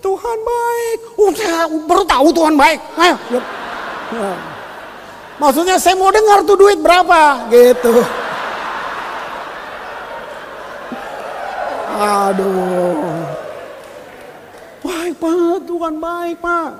[0.00, 0.98] Tuhan baik.
[1.16, 2.78] Uh, saya baru tahu Tuhan baik.
[2.96, 3.16] Ayo.
[4.10, 4.32] Ya.
[5.40, 8.04] Maksudnya saya mau dengar tuh duit berapa gitu.
[12.00, 13.24] Aduh.
[14.80, 16.70] Baik Pak, Tuhan baik Pak.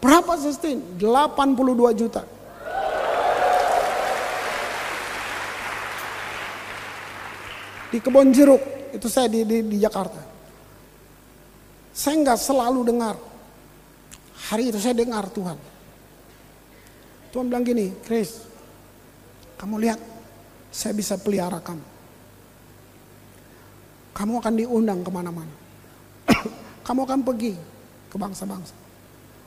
[0.00, 0.80] Berapa sustain?
[1.00, 2.22] 82 juta.
[7.86, 8.60] Di kebon jeruk,
[8.92, 10.35] itu saya di, di, di Jakarta.
[11.96, 13.16] Saya nggak selalu dengar.
[14.52, 15.56] Hari itu saya dengar Tuhan.
[17.32, 18.44] Tuhan bilang gini, Chris,
[19.56, 19.96] kamu lihat,
[20.68, 21.80] saya bisa pelihara kamu.
[24.12, 25.54] Kamu akan diundang ke mana-mana.
[26.86, 27.56] kamu akan pergi
[28.12, 28.76] ke bangsa-bangsa.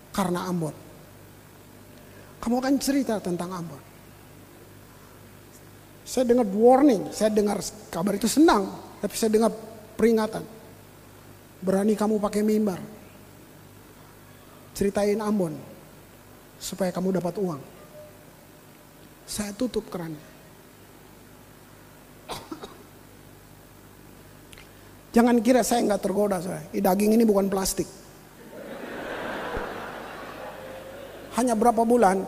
[0.09, 0.73] Karena Ambon.
[2.41, 3.81] Kamu akan cerita tentang Ambon.
[6.01, 7.61] Saya dengar warning, saya dengar
[7.93, 8.73] kabar itu senang.
[8.97, 9.53] Tapi saya dengar
[9.93, 10.58] peringatan.
[11.59, 12.79] Berani kamu pakai mimbar.
[14.71, 15.55] Ceritain Ambon.
[16.59, 17.61] Supaya kamu dapat uang.
[19.27, 20.27] Saya tutup kerannya.
[25.09, 26.63] Jangan kira saya nggak tergoda saya.
[26.69, 27.87] Daging ini bukan plastik.
[31.35, 32.19] Hanya berapa bulan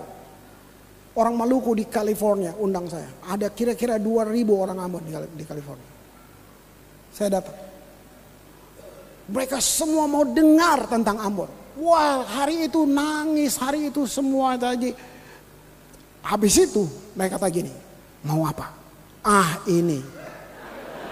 [1.13, 3.07] orang Maluku di California undang saya.
[3.27, 5.89] Ada kira-kira 2000 orang Ambon di California.
[7.11, 7.70] Saya datang.
[9.29, 11.49] Mereka semua mau dengar tentang Ambon.
[11.77, 14.93] Wah hari itu nangis, hari itu semua tadi
[16.21, 16.85] Habis itu
[17.17, 17.73] mereka kata gini,
[18.21, 18.69] mau apa?
[19.25, 20.01] Ah ini.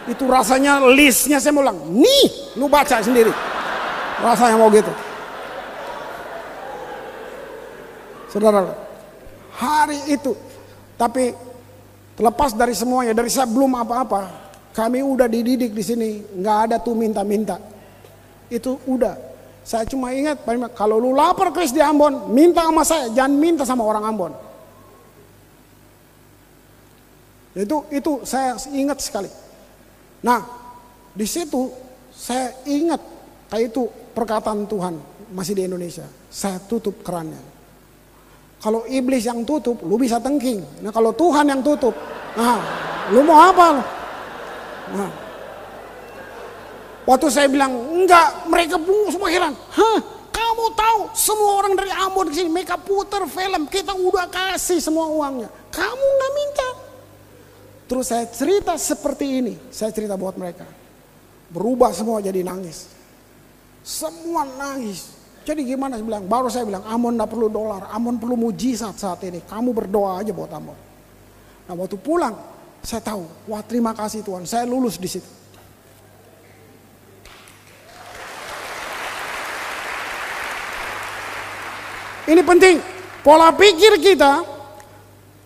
[0.05, 1.77] Itu rasanya listnya saya mau ulang.
[1.97, 3.33] Nih, lu baca sendiri.
[4.21, 4.93] Rasanya mau gitu.
[8.29, 8.73] Saudara,
[9.57, 10.37] hari itu.
[10.93, 11.33] Tapi
[12.13, 14.49] terlepas dari semuanya, dari saya belum apa-apa.
[14.73, 17.57] Kami udah dididik di sini, nggak ada tuh minta-minta.
[18.49, 19.15] Itu udah.
[19.61, 20.41] Saya cuma ingat,
[20.73, 24.33] kalau lu lapar Chris di Ambon, minta sama saya, jangan minta sama orang Ambon.
[27.53, 29.29] Itu itu saya ingat sekali.
[30.25, 30.41] Nah,
[31.13, 31.69] di situ
[32.13, 33.01] saya ingat
[33.49, 33.83] kayak itu
[34.13, 34.95] perkataan Tuhan
[35.33, 36.05] masih di Indonesia.
[36.29, 37.41] Saya tutup kerannya.
[38.59, 40.59] Kalau iblis yang tutup, lu bisa tengking.
[40.83, 41.95] Nah, kalau Tuhan yang tutup,
[42.35, 42.59] nah,
[43.13, 43.67] lu mau apa?
[44.97, 45.28] Nah.
[47.09, 48.77] Waktu saya bilang, enggak, mereka
[49.09, 49.57] semua heran.
[49.57, 49.97] Hah,
[50.29, 55.09] kamu tahu semua orang dari Ambon ke sini, mereka putar film, kita udah kasih semua
[55.09, 55.49] uangnya.
[55.73, 56.69] Kamu nggak minta.
[57.89, 60.69] Terus saya cerita seperti ini, saya cerita buat mereka.
[61.49, 62.85] Berubah semua jadi nangis.
[63.81, 65.09] Semua nangis.
[65.49, 66.29] Jadi gimana saya bilang?
[66.29, 69.41] Baru saya bilang, Amon tidak perlu dolar, Amon perlu mujizat saat ini.
[69.49, 70.77] Kamu berdoa aja buat Amon.
[71.65, 72.37] Nah waktu pulang,
[72.85, 75.38] saya tahu, wah terima kasih Tuhan, saya lulus di situ.
[82.29, 82.77] Ini penting,
[83.25, 84.45] pola pikir kita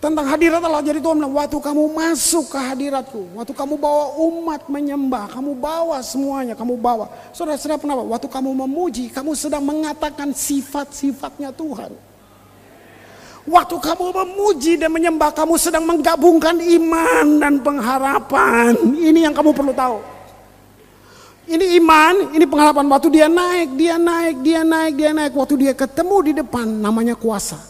[0.04, 0.84] tentang hadirat Allah.
[0.84, 6.04] Jadi Tuhan bilang, waktu kamu masuk ke hadiratku, waktu kamu bawa umat menyembah, kamu bawa
[6.04, 7.08] semuanya, kamu bawa.
[7.32, 8.04] Saudara-saudara kenapa?
[8.04, 11.96] Waktu kamu memuji, kamu sedang mengatakan sifat-sifatnya Tuhan.
[13.48, 18.76] Waktu kamu memuji dan menyembah, kamu sedang menggabungkan iman dan pengharapan.
[18.92, 20.13] Ini yang kamu perlu tahu.
[21.44, 22.88] Ini iman, ini pengharapan.
[22.88, 25.32] Waktu dia naik, dia naik, dia naik, dia naik.
[25.36, 27.60] Waktu dia ketemu di depan, namanya kuasa.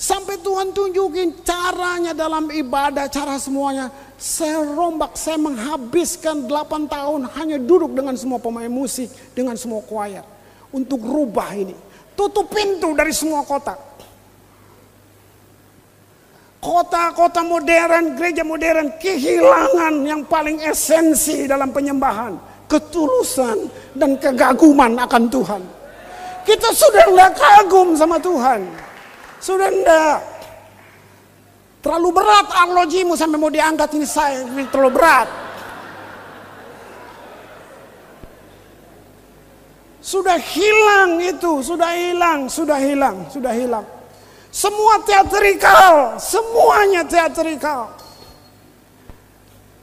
[0.00, 3.92] Sampai Tuhan tunjukin caranya dalam ibadah, cara semuanya.
[4.16, 10.24] Saya rombak, saya menghabiskan 8 tahun hanya duduk dengan semua pemain musik, dengan semua choir.
[10.72, 11.76] Untuk rubah ini.
[12.16, 13.89] Tutup pintu dari semua kota.
[16.60, 22.36] Kota-kota modern, gereja modern kehilangan yang paling esensi dalam penyembahan.
[22.68, 23.64] Ketulusan
[23.96, 25.62] dan kegaguman akan Tuhan.
[26.44, 28.60] Kita sudah nggak kagum sama Tuhan.
[29.40, 30.20] Sudah enggak.
[31.80, 35.28] Terlalu berat arlojimu sampai mau diangkat ini saya ini terlalu berat.
[40.04, 43.86] Sudah hilang itu, sudah hilang, sudah hilang, sudah hilang.
[44.50, 47.94] Semua teatrikal, semuanya teatrikal.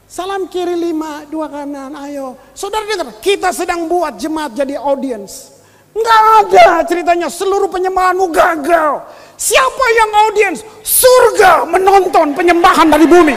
[0.08, 2.36] Salam kiri lima, dua kanan, ayo.
[2.52, 5.56] Saudara dengar, kita sedang buat jemaat jadi audience.
[5.96, 9.04] Enggak ada ceritanya seluruh penyembahanmu gagal.
[9.40, 10.60] Siapa yang audiens?
[10.84, 13.36] Surga menonton penyembahan dari bumi.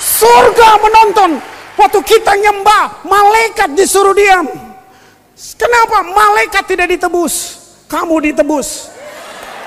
[0.00, 1.30] Surga menonton.
[1.76, 4.69] Waktu kita nyembah, malaikat disuruh diam.
[5.56, 6.04] Kenapa?
[6.04, 7.58] Malaikat tidak ditebus.
[7.88, 8.92] Kamu ditebus.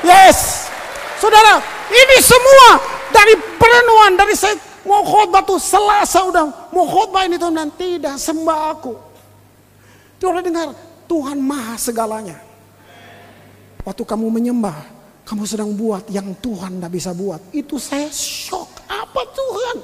[0.05, 0.69] Yes.
[1.17, 1.63] Saudara,
[1.93, 2.69] Ini semua
[3.13, 8.15] dari perenungan, dari saya mau khotbah tuh selasa udah mau khotbah ini Tuhan dan tidak
[8.17, 8.93] sembah aku.
[10.17, 10.73] Tuhan dengar,
[11.05, 12.39] Tuhan maha segalanya.
[13.83, 14.77] Waktu kamu menyembah,
[15.27, 17.39] kamu sedang buat yang Tuhan tidak bisa buat.
[17.51, 18.71] Itu saya shock.
[18.87, 19.75] Apa Tuhan?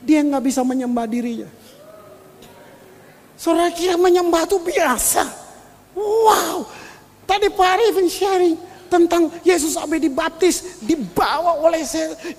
[0.00, 1.50] Dia nggak bisa menyembah dirinya.
[3.40, 5.24] Saudara kira menyembah itu biasa.
[5.96, 6.68] Wow.
[7.24, 8.60] Tadi Pak Arifin sharing
[8.92, 11.80] tentang Yesus sampai dibaptis, dibawa oleh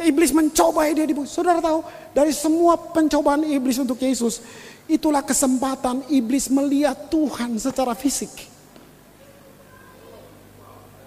[0.06, 1.82] iblis mencoba dia di Saudara tahu,
[2.14, 4.45] dari semua pencobaan iblis untuk Yesus,
[4.86, 8.52] itulah kesempatan iblis melihat Tuhan secara fisik.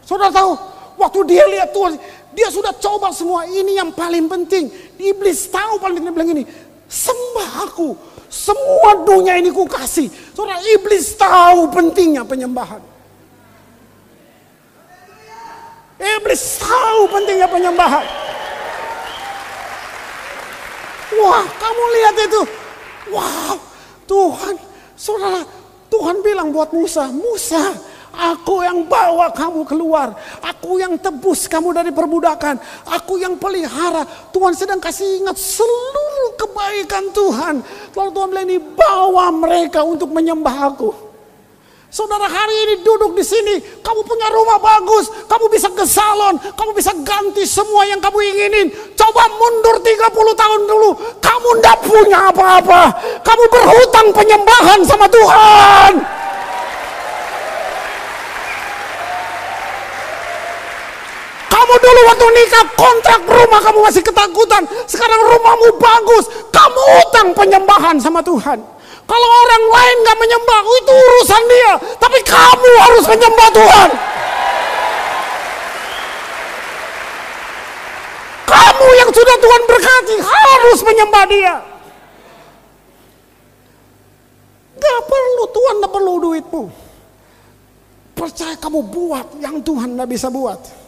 [0.02, 0.58] Saudara tahu,
[0.98, 1.94] waktu dia lihat Tuhan,
[2.34, 3.46] dia sudah coba semua.
[3.46, 4.74] Ini yang paling penting.
[4.98, 6.44] Iblis tahu paling penting bilang ini,
[6.90, 8.13] sembah aku.
[8.34, 10.10] Semua dunia ini ku kasih.
[10.34, 12.82] Saudara, iblis tahu pentingnya penyembahan.
[16.02, 18.02] Iblis tahu pentingnya penyembahan.
[21.14, 22.42] Wah, kamu lihat itu.
[23.14, 23.54] Wow,
[24.10, 24.58] Tuhan,
[24.98, 25.46] saudara,
[25.86, 27.70] Tuhan bilang buat Musa, Musa,
[28.14, 30.14] Aku yang bawa kamu keluar.
[30.38, 32.62] Aku yang tebus kamu dari perbudakan.
[32.86, 34.06] Aku yang pelihara.
[34.30, 37.54] Tuhan sedang kasih ingat seluruh kebaikan Tuhan.
[37.94, 41.14] Lalu Tuhan bilang ini bawa mereka untuk menyembah aku.
[41.94, 46.74] Saudara hari ini duduk di sini, kamu punya rumah bagus, kamu bisa ke salon, kamu
[46.74, 48.66] bisa ganti semua yang kamu inginin.
[48.98, 50.90] Coba mundur 30 tahun dulu,
[51.22, 52.82] kamu ndak punya apa-apa.
[53.22, 55.92] Kamu berhutang penyembahan sama Tuhan.
[61.64, 64.68] Kamu dulu waktu nikah kontrak rumah kamu masih ketakutan.
[64.84, 66.28] Sekarang rumahmu bagus.
[66.52, 68.60] Kamu utang penyembahan sama Tuhan.
[69.08, 71.72] Kalau orang lain gak menyembah, itu urusan dia.
[71.96, 73.90] Tapi kamu harus menyembah Tuhan.
[78.44, 81.54] Kamu yang sudah Tuhan berkati harus menyembah dia.
[84.76, 86.62] Gak perlu, Tuhan gak perlu duitmu.
[88.12, 90.83] Percaya kamu buat yang Tuhan gak bisa buat.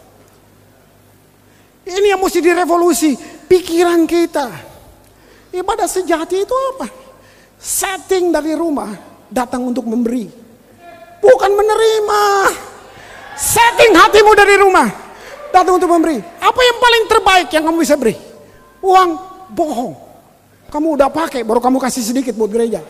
[1.87, 3.15] Ini yang mesti direvolusi
[3.47, 4.51] pikiran kita.
[5.55, 6.91] Ibadah sejati itu apa?
[7.57, 8.91] Setting dari rumah
[9.31, 10.27] datang untuk memberi.
[11.23, 12.23] Bukan menerima.
[13.39, 14.91] Setting hatimu dari rumah
[15.55, 16.19] datang untuk memberi.
[16.43, 18.19] Apa yang paling terbaik yang kamu bisa beri?
[18.83, 19.11] Uang
[19.55, 19.95] bohong.
[20.67, 22.83] Kamu udah pakai baru kamu kasih sedikit buat gereja.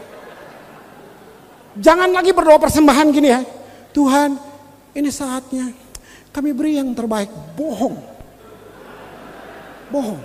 [1.76, 3.44] Jangan lagi berdoa persembahan gini ya.
[3.92, 4.40] Tuhan,
[4.96, 5.68] ini saatnya
[6.32, 7.28] kami beri yang terbaik.
[7.52, 8.15] Bohong.
[9.90, 10.22] Bohong.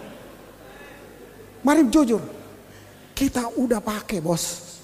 [1.61, 2.21] Mari jujur.
[3.13, 4.77] Kita udah pakai bos.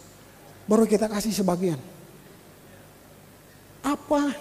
[0.69, 1.80] Baru kita kasih sebagian.
[3.82, 4.36] Apa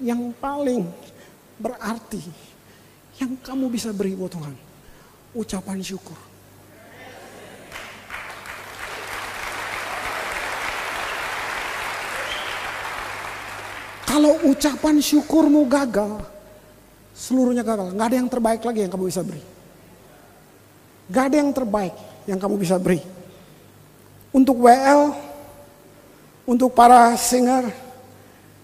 [0.00, 0.86] yang paling
[1.58, 2.22] berarti
[3.20, 4.54] yang kamu bisa beri buat Tuhan?
[5.36, 6.16] Ucapan syukur.
[14.12, 16.20] Kalau ucapan syukurmu gagal,
[17.16, 17.96] seluruhnya gagal.
[17.96, 19.42] Nggak ada yang terbaik lagi yang kamu bisa beri.
[21.12, 21.92] Gak ada yang terbaik
[22.24, 23.04] yang kamu bisa beri.
[24.32, 25.12] Untuk WL,
[26.48, 27.68] untuk para singer,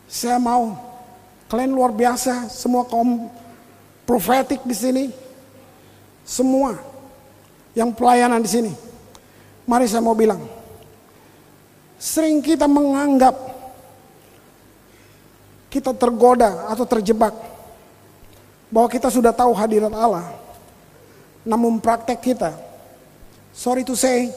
[0.09, 0.73] saya mau
[1.53, 3.29] kalian luar biasa, semua kaum
[4.09, 5.05] profetik di sini,
[6.25, 6.81] semua
[7.77, 8.73] yang pelayanan di sini.
[9.69, 10.41] Mari saya mau bilang,
[12.01, 13.37] sering kita menganggap
[15.69, 17.37] kita tergoda atau terjebak
[18.73, 20.48] bahwa kita sudah tahu hadirat Allah.
[21.49, 22.53] Namun praktek kita,
[23.57, 24.29] sorry to say,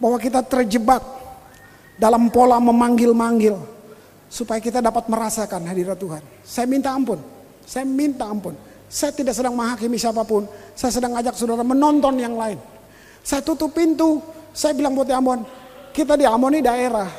[0.00, 1.04] bahwa kita terjebak
[2.00, 3.60] dalam pola memanggil-manggil
[4.32, 6.24] supaya kita dapat merasakan hadirat Tuhan.
[6.40, 7.20] Saya minta ampun,
[7.68, 8.56] saya minta ampun.
[8.86, 12.56] Saya tidak sedang menghakimi siapa pun, saya sedang ajak saudara menonton yang lain.
[13.20, 14.22] Saya tutup pintu,
[14.54, 15.42] saya bilang buat di Ambon,
[15.90, 17.10] kita di Ambon ini daerah.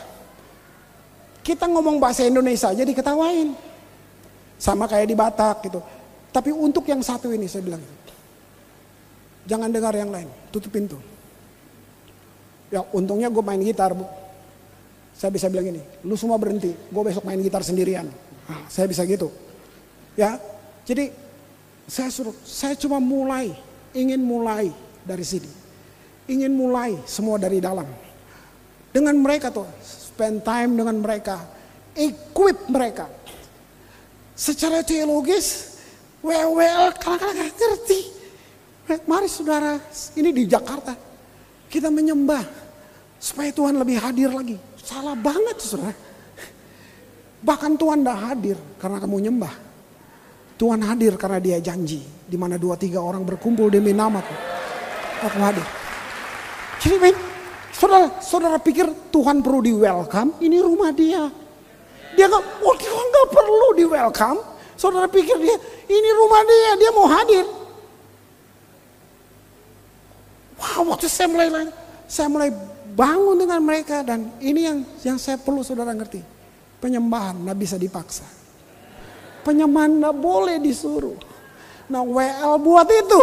[1.43, 3.51] Kita ngomong bahasa Indonesia jadi ketawain.
[4.57, 5.79] Sama kayak di Batak gitu.
[6.31, 7.83] Tapi untuk yang satu ini saya bilang,
[9.47, 10.99] Jangan dengar yang lain, tutup pintu.
[12.67, 14.03] Ya untungnya gue main gitar bu.
[15.15, 18.05] Saya bisa bilang ini, lu semua berhenti, gue besok main gitar sendirian.
[18.45, 19.31] Nah, saya bisa gitu.
[20.13, 20.37] Ya,
[20.83, 21.09] jadi
[21.87, 23.55] saya suruh, saya cuma mulai,
[23.95, 24.69] ingin mulai
[25.07, 25.49] dari sini.
[26.27, 27.87] Ingin mulai semua dari dalam.
[28.91, 31.39] Dengan mereka tuh, spend time dengan mereka,
[31.95, 33.07] equip mereka.
[34.37, 35.79] Secara teologis,
[36.19, 38.16] well well, kadang-kadang ngerti.
[38.87, 39.75] Eh, mari saudara,
[40.15, 40.95] ini di Jakarta.
[41.67, 42.39] Kita menyembah
[43.19, 44.55] supaya Tuhan lebih hadir lagi.
[44.79, 45.91] Salah banget saudara.
[47.43, 49.53] Bahkan Tuhan tidak hadir karena kamu nyembah.
[50.55, 51.99] Tuhan hadir karena dia janji.
[51.99, 54.31] Di mana dua tiga orang berkumpul demi namaku.
[55.27, 55.67] Aku hadir.
[56.79, 57.15] Jadi men,
[57.75, 60.39] saudara, saudara pikir Tuhan perlu di welcome?
[60.39, 61.27] Ini rumah dia.
[62.15, 64.39] Dia nggak, oh Tuhan nggak perlu di welcome.
[64.79, 65.57] Saudara pikir dia,
[65.91, 67.56] ini rumah dia, dia mau hadir.
[70.75, 71.71] Wow, waktu saya mulai,
[72.09, 72.49] saya mulai
[72.97, 76.19] bangun dengan mereka dan ini yang yang saya perlu saudara ngerti.
[76.81, 78.25] Penyembahan nggak bisa dipaksa.
[79.45, 81.17] Penyembahan nggak boleh disuruh.
[81.87, 83.21] Nah WL buat itu.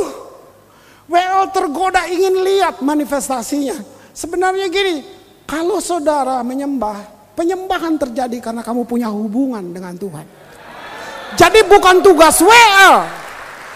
[1.04, 3.76] WL tergoda ingin lihat manifestasinya.
[4.14, 5.04] Sebenarnya gini,
[5.44, 7.04] kalau saudara menyembah,
[7.36, 10.24] penyembahan terjadi karena kamu punya hubungan dengan Tuhan.
[11.34, 12.94] Jadi bukan tugas WL,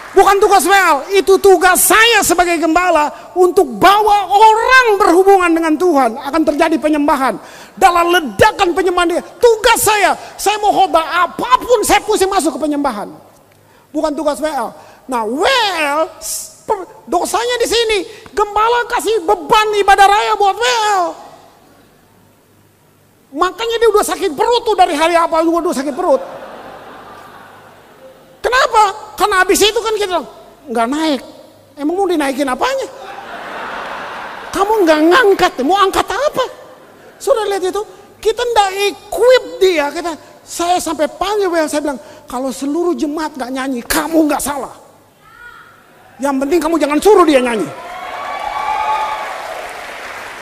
[0.09, 6.17] Bukan tugas WL, itu tugas saya sebagai gembala untuk bawa orang berhubungan dengan Tuhan.
[6.17, 7.37] Akan terjadi penyembahan.
[7.77, 9.21] Dalam ledakan penyembahan dia.
[9.37, 13.05] Tugas saya, saya mau khotbah apa pun saya pusing masuk ke penyembahan.
[13.93, 14.73] Bukan tugas WL.
[15.05, 15.99] Nah WL,
[17.05, 17.99] dosanya di sini.
[18.33, 21.03] Gembala kasih beban ibadah raya buat WL.
[23.29, 26.21] Makanya dia udah sakit perut tuh dari hari apa juga udah sakit perut.
[29.29, 30.17] Karena habis itu kan kita
[30.73, 31.21] nggak naik.
[31.77, 32.89] Emang mau dinaikin apanya?
[34.49, 36.45] Kamu nggak ngangkat, mau angkat apa?
[37.21, 37.77] Sudah lihat itu?
[38.17, 39.93] Kita ndak equip dia.
[39.93, 44.73] Kita, saya sampai panggil saya bilang, kalau seluruh jemaat nggak nyanyi, kamu nggak salah.
[46.17, 47.69] Yang penting kamu jangan suruh dia nyanyi.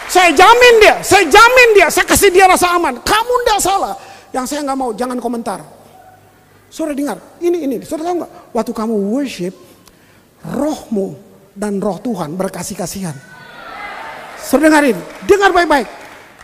[0.07, 2.95] Saya jamin dia, saya jamin dia, saya kasih dia rasa aman.
[3.03, 3.99] Kamu ndak salah.
[4.31, 5.59] Yang saya nggak mau, jangan komentar.
[6.67, 8.31] Saudara dengar, ini ini, saudara tahu nggak?
[8.51, 9.55] Waktu kamu worship,
[10.43, 11.15] rohmu
[11.55, 13.15] dan roh Tuhan berkasih kasihan.
[14.37, 15.87] Saudara dengarin, dengar baik-baik.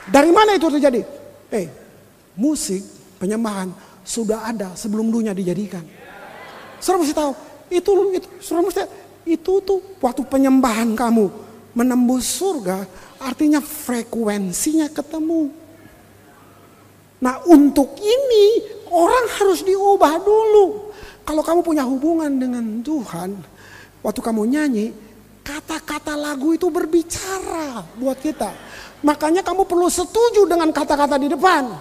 [0.07, 1.01] Dari mana itu terjadi?
[1.51, 1.67] Eh,
[2.35, 2.81] musik
[3.19, 3.71] penyembahan
[4.03, 5.83] sudah ada sebelum dunia dijadikan.
[6.79, 7.31] Saudara mesti tahu,
[7.71, 8.83] itu itu saudara mesti
[9.23, 11.31] itu tuh waktu penyembahan kamu
[11.73, 12.83] menembus surga,
[13.23, 15.47] artinya frekuensinya ketemu.
[17.23, 18.45] Nah untuk ini
[18.93, 20.93] Orang harus diubah dulu.
[21.25, 23.41] Kalau kamu punya hubungan dengan Tuhan,
[24.05, 24.93] waktu kamu nyanyi,
[25.41, 28.53] kata-kata lagu itu berbicara buat kita.
[29.01, 31.73] Makanya kamu perlu setuju dengan kata-kata di depan.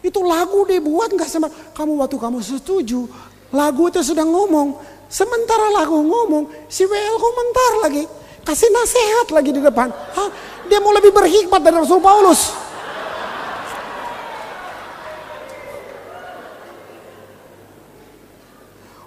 [0.00, 3.04] Itu lagu dibuat nggak sama kamu waktu kamu setuju,
[3.52, 4.78] lagu itu sudah ngomong.
[5.08, 8.04] Sementara lagu ngomong, si WL komentar lagi,
[8.44, 9.88] kasih nasihat lagi di depan.
[9.88, 10.30] Hah,
[10.68, 12.67] dia mau lebih berhikmat dari Rasul Paulus.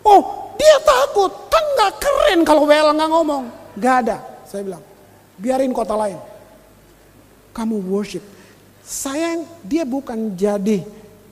[0.05, 3.43] Oh dia takut, kan gak keren kalau WL nggak ngomong.
[3.81, 4.83] Gak ada, saya bilang.
[5.41, 6.19] Biarin kota lain.
[7.51, 8.21] Kamu worship.
[8.81, 10.83] Sayang dia bukan jadi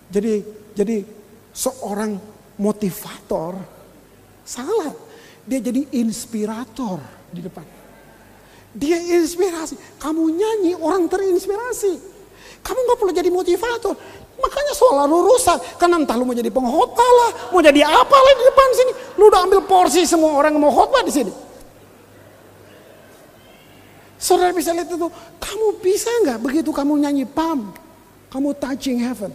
[0.10, 0.42] jadi
[0.74, 1.06] jadi
[1.54, 2.18] seorang
[2.58, 3.58] motivator.
[4.44, 4.94] Salah.
[5.46, 7.66] Dia jadi inspirator di depan.
[8.74, 9.78] Dia inspirasi.
[9.98, 11.94] Kamu nyanyi orang terinspirasi.
[12.62, 13.98] Kamu gak perlu jadi motivator.
[14.40, 15.60] Makanya soal lu rusak.
[15.76, 18.92] Karena entah lu mau jadi pengkhotbah lah, mau jadi apa lah di depan sini.
[19.20, 21.32] Lu udah ambil porsi semua orang yang mau khotbah di sini.
[24.20, 25.08] Saudara bisa lihat itu,
[25.40, 27.72] kamu bisa nggak begitu kamu nyanyi pam,
[28.28, 29.32] kamu touching heaven.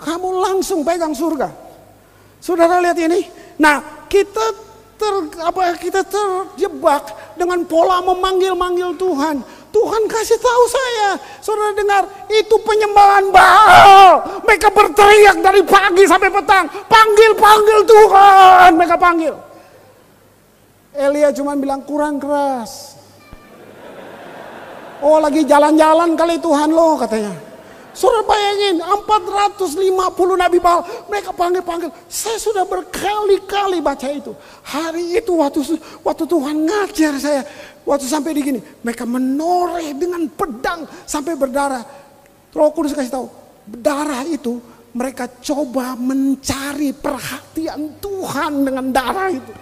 [0.00, 1.52] Kamu langsung pegang surga.
[2.40, 3.20] Saudara lihat ini.
[3.60, 4.46] Nah, kita
[4.96, 5.14] ter,
[5.44, 9.40] apa kita terjebak dengan pola memanggil-manggil Tuhan.
[9.70, 11.08] Tuhan kasih tahu saya,
[11.38, 14.42] saudara dengar, itu penyembahan Baal.
[14.42, 19.34] Mereka berteriak dari pagi sampai petang, panggil, panggil Tuhan, mereka panggil.
[20.90, 22.98] Elia cuma bilang kurang keras.
[25.00, 27.49] Oh lagi jalan-jalan kali Tuhan lo katanya.
[28.00, 29.76] Saudara bayangin 450
[30.40, 31.92] Nabi Baal mereka panggil-panggil.
[32.08, 34.32] Saya sudah berkali-kali baca itu.
[34.64, 37.44] Hari itu waktu waktu Tuhan ngajar saya.
[37.84, 38.60] Waktu sampai di gini.
[38.80, 41.84] Mereka menoreh dengan pedang sampai berdarah.
[42.56, 43.28] Roh Kudus kasih tahu.
[43.68, 44.56] Darah itu
[44.96, 49.52] mereka coba mencari perhatian Tuhan dengan darah itu.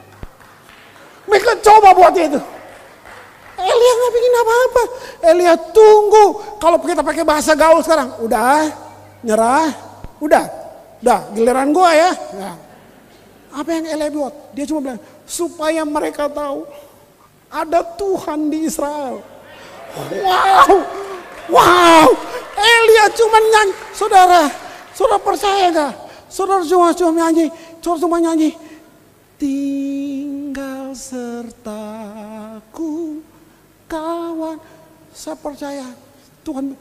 [1.27, 2.39] Mereka coba buat itu.
[3.59, 4.83] Elia nggak bikin apa-apa.
[5.35, 6.25] Elia tunggu.
[6.63, 8.71] Kalau kita pakai bahasa gaul sekarang, udah
[9.27, 9.75] nyerah,
[10.23, 10.45] udah,
[11.03, 12.11] udah giliran gua ya.
[12.39, 12.55] Nah,
[13.51, 14.55] apa yang Elia buat?
[14.55, 16.63] Dia cuma bilang supaya mereka tahu
[17.51, 19.19] ada Tuhan di Israel.
[20.23, 20.85] Wow,
[21.51, 22.07] wow.
[22.59, 24.51] Elia cuma nyanyi, saudara,
[24.95, 25.95] saudara percaya gak?
[26.29, 27.51] Saudara cuma cuma nyanyi,
[27.81, 28.51] saudara cuma nyanyi.
[29.39, 31.69] Tinggal sertaku
[33.89, 34.61] kawan.
[35.11, 35.89] Saya percaya
[36.45, 36.77] Tuhan,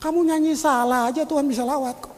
[0.00, 2.14] kamu nyanyi salah aja Tuhan bisa lawat kok.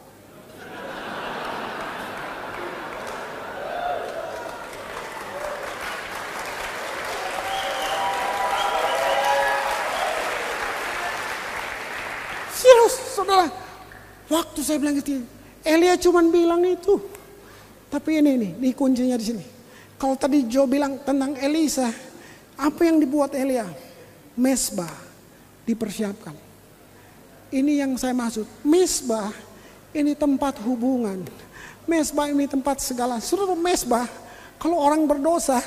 [12.53, 13.49] Serius, saudara.
[14.29, 15.25] Waktu saya bilang gitu,
[15.65, 17.01] Elia cuman bilang itu.
[17.89, 19.45] Tapi ini nih, ini kuncinya di sini.
[19.97, 21.89] Kalau tadi Joe bilang tentang Elisa,
[22.59, 23.63] apa yang dibuat Elia?
[24.35, 24.91] Mesbah
[25.63, 26.35] dipersiapkan.
[27.49, 28.43] Ini yang saya maksud.
[28.67, 29.31] Mesbah
[29.95, 31.23] ini tempat hubungan.
[31.87, 33.17] Mesbah ini tempat segala.
[33.23, 34.05] Seluruh mesbah,
[34.59, 35.63] kalau orang berdosa,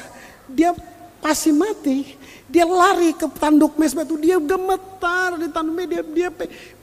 [0.46, 0.76] dia
[1.18, 2.14] pasti mati.
[2.46, 6.30] Dia lari ke tanduk mesbah itu, dia gemetar di tanduk dia, dia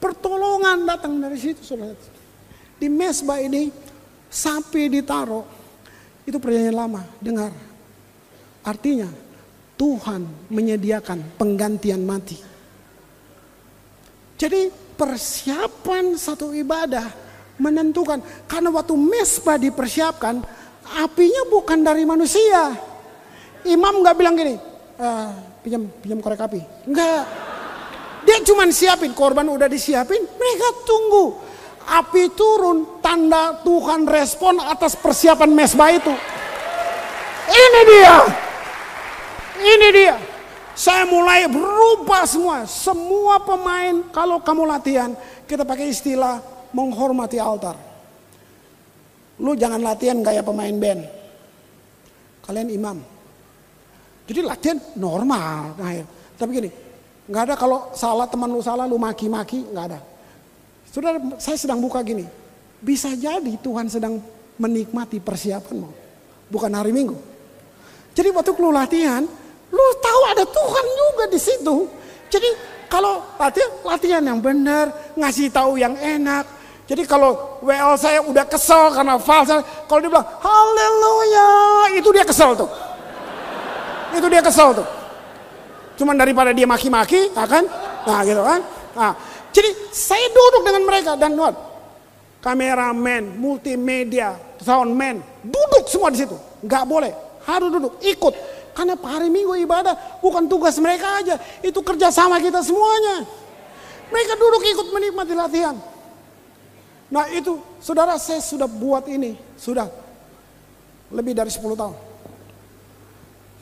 [0.02, 1.62] pertolongan datang dari situ.
[1.62, 1.94] Saudara.
[2.82, 3.70] Di mesbah ini
[4.28, 5.46] sapi ditaruh.
[6.26, 7.54] Itu perjanjian lama, dengar.
[8.66, 9.29] Artinya
[9.80, 12.36] Tuhan menyediakan penggantian mati.
[14.36, 14.68] Jadi
[15.00, 17.08] persiapan satu ibadah
[17.64, 18.20] menentukan.
[18.44, 20.44] Karena waktu mesbah dipersiapkan,
[21.00, 22.76] apinya bukan dari manusia.
[23.64, 24.60] Imam nggak bilang gini,
[25.00, 25.32] ah,
[25.64, 26.60] pinjam pinjam korek api.
[26.84, 27.24] Enggak.
[28.28, 31.40] Dia cuma siapin, korban udah disiapin, mereka tunggu.
[31.88, 36.12] Api turun, tanda Tuhan respon atas persiapan mesbah itu.
[37.48, 38.49] Ini dia.
[39.60, 40.16] Ini dia.
[40.80, 42.64] Saya mulai berubah semua.
[42.64, 45.12] Semua pemain kalau kamu latihan,
[45.44, 46.40] kita pakai istilah
[46.72, 47.76] menghormati altar.
[49.40, 51.04] Lu jangan latihan kayak pemain band.
[52.48, 52.98] Kalian imam.
[54.28, 55.76] Jadi latihan normal.
[55.76, 56.06] Nah, ya.
[56.40, 56.70] Tapi gini,
[57.28, 60.00] nggak ada kalau salah teman lu salah lu maki-maki, nggak ada.
[60.88, 62.24] Sudah saya sedang buka gini.
[62.80, 64.24] Bisa jadi Tuhan sedang
[64.56, 65.90] menikmati persiapanmu.
[66.48, 67.16] Bukan hari Minggu.
[68.16, 69.24] Jadi waktu lu latihan,
[69.80, 71.76] lu tahu ada Tuhan juga di situ.
[72.30, 72.50] Jadi
[72.92, 76.46] kalau latihan, latihan yang benar, ngasih tahu yang enak.
[76.90, 81.50] Jadi kalau WL saya udah kesel karena falsa, kalau dia bilang haleluya,
[81.94, 82.70] itu dia kesel tuh.
[84.10, 84.88] Itu dia kesel tuh.
[86.02, 87.62] Cuman daripada dia maki-maki, ya kan?
[88.10, 88.60] Nah gitu kan.
[88.98, 89.14] Nah,
[89.54, 91.54] jadi saya duduk dengan mereka dan what?
[92.42, 96.34] Kameramen, multimedia, soundman, duduk semua di situ.
[96.66, 97.12] Gak boleh,
[97.46, 98.34] harus duduk, ikut.
[98.80, 103.28] Karena hari Minggu ibadah bukan tugas mereka aja, itu kerja sama kita semuanya.
[104.08, 105.76] Mereka duduk ikut menikmati latihan.
[107.12, 109.92] Nah itu, saudara saya sudah buat ini, sudah
[111.12, 111.96] lebih dari 10 tahun.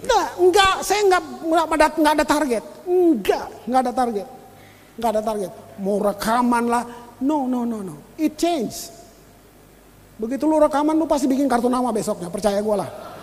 [0.05, 2.63] Enggak, enggak, saya enggak, enggak, enggak, enggak ada target.
[2.86, 4.28] Enggak, enggak ada target.
[5.01, 5.51] Enggak ada target.
[5.82, 6.84] Mau rekaman lah.
[7.18, 7.97] No, no, no, no.
[8.22, 8.93] It change.
[10.22, 13.16] Begitu lu rekaman lu pasti bikin kartu nama besoknya, percaya gue lah.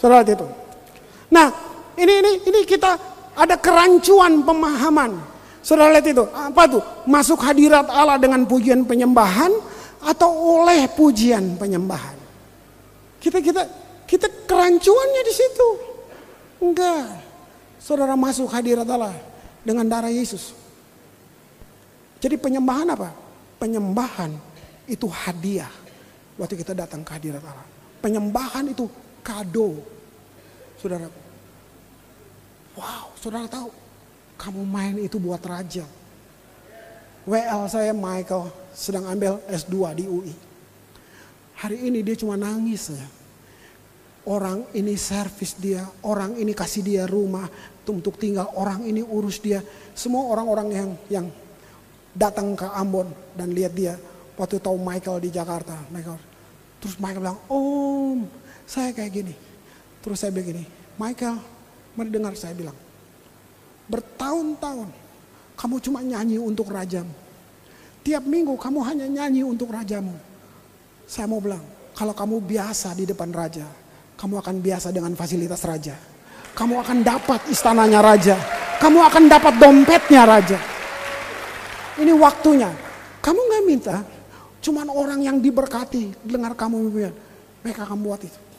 [0.00, 0.48] Saudara itu.
[1.28, 1.52] Nah,
[2.00, 2.96] ini ini ini kita
[3.36, 5.20] ada kerancuan pemahaman.
[5.60, 6.82] Saudara lihat itu, apa tuh?
[7.04, 9.52] Masuk hadirat Allah dengan pujian penyembahan
[10.00, 12.16] atau oleh pujian penyembahan?
[13.20, 13.62] Kita kita
[14.08, 15.68] kita kerancuannya di situ.
[16.64, 17.20] Enggak.
[17.76, 19.12] Saudara masuk hadirat Allah
[19.60, 20.56] dengan darah Yesus.
[22.20, 23.12] Jadi penyembahan apa?
[23.60, 24.32] Penyembahan
[24.88, 25.68] itu hadiah
[26.40, 27.68] waktu kita datang ke hadirat Allah.
[28.00, 28.88] Penyembahan itu
[29.20, 29.80] kado.
[30.80, 31.08] Saudara.
[32.76, 33.68] Wow, saudara tahu
[34.40, 35.84] kamu main itu buat raja.
[37.28, 40.34] WL saya Michael sedang ambil S2 di UI.
[41.60, 43.08] Hari ini dia cuma nangis ya.
[44.24, 47.48] Orang ini servis dia, orang ini kasih dia rumah
[47.84, 49.60] untuk tinggal, orang ini urus dia.
[49.92, 51.26] Semua orang-orang yang yang
[52.14, 53.94] datang ke Ambon dan lihat dia
[54.40, 55.76] waktu tahu Michael di Jakarta.
[55.92, 56.16] Michael,
[56.80, 58.18] terus Michael bilang, Om,
[58.70, 59.34] saya kayak gini.
[59.98, 60.62] Terus saya begini,
[60.94, 61.42] Michael,
[61.98, 62.78] mari dengar saya bilang.
[63.90, 64.86] Bertahun-tahun
[65.58, 67.10] kamu cuma nyanyi untuk rajamu.
[68.06, 70.14] Tiap minggu kamu hanya nyanyi untuk rajamu.
[71.10, 71.60] Saya mau bilang,
[71.98, 73.66] kalau kamu biasa di depan raja,
[74.14, 75.98] kamu akan biasa dengan fasilitas raja.
[76.54, 78.38] Kamu akan dapat istananya raja.
[78.78, 80.58] Kamu akan dapat dompetnya raja.
[81.98, 82.70] Ini waktunya.
[83.20, 83.96] Kamu nggak minta,
[84.64, 86.88] cuman orang yang diberkati dengar kamu.
[87.60, 88.49] Mereka akan buat itu.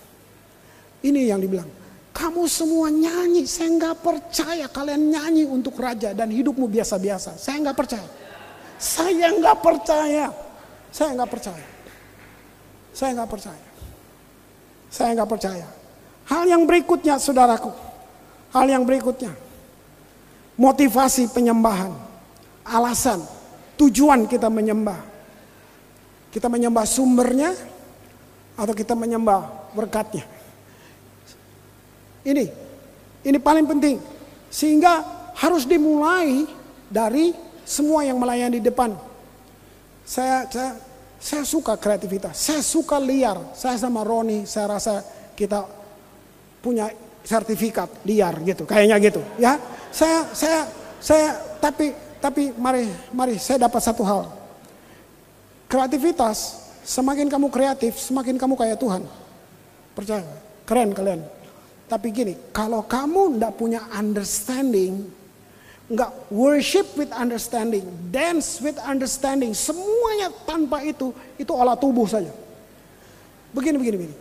[1.02, 1.70] Ini yang dibilang.
[2.12, 7.40] Kamu semua nyanyi, saya nggak percaya kalian nyanyi untuk raja dan hidupmu biasa-biasa.
[7.40, 8.10] Saya nggak percaya.
[8.78, 10.26] Saya nggak percaya.
[10.92, 11.68] Saya nggak percaya.
[12.92, 13.66] Saya nggak percaya.
[14.92, 15.68] Saya nggak percaya.
[16.28, 17.72] Hal yang berikutnya, saudaraku.
[18.52, 19.32] Hal yang berikutnya.
[20.60, 21.96] Motivasi penyembahan.
[22.68, 23.24] Alasan,
[23.80, 25.00] tujuan kita menyembah.
[26.30, 27.56] Kita menyembah sumbernya
[28.60, 30.28] atau kita menyembah berkatnya.
[32.22, 32.46] Ini,
[33.26, 33.98] ini paling penting.
[34.52, 35.04] Sehingga
[35.38, 36.46] harus dimulai
[36.92, 38.94] dari semua yang melayani di depan.
[40.04, 40.76] Saya, saya
[41.22, 43.38] saya suka kreativitas, saya suka liar.
[43.54, 45.06] Saya sama Roni, saya rasa
[45.38, 45.64] kita
[46.60, 46.90] punya
[47.22, 49.56] sertifikat liar gitu, kayaknya gitu, ya.
[49.94, 50.60] Saya saya
[50.98, 54.30] saya tapi Tapi mari, mari saya dapat satu hal.
[55.66, 59.02] Kreativitas, semakin kamu kreatif, semakin kamu kayak Tuhan.
[59.98, 60.22] Percaya,
[60.70, 61.26] keren kalian.
[61.92, 65.12] Tapi gini, kalau kamu ndak punya understanding,
[65.92, 72.32] nggak worship with understanding, dance with understanding, semuanya tanpa itu, itu olah tubuh saja.
[73.52, 74.16] Begini, begini, begini.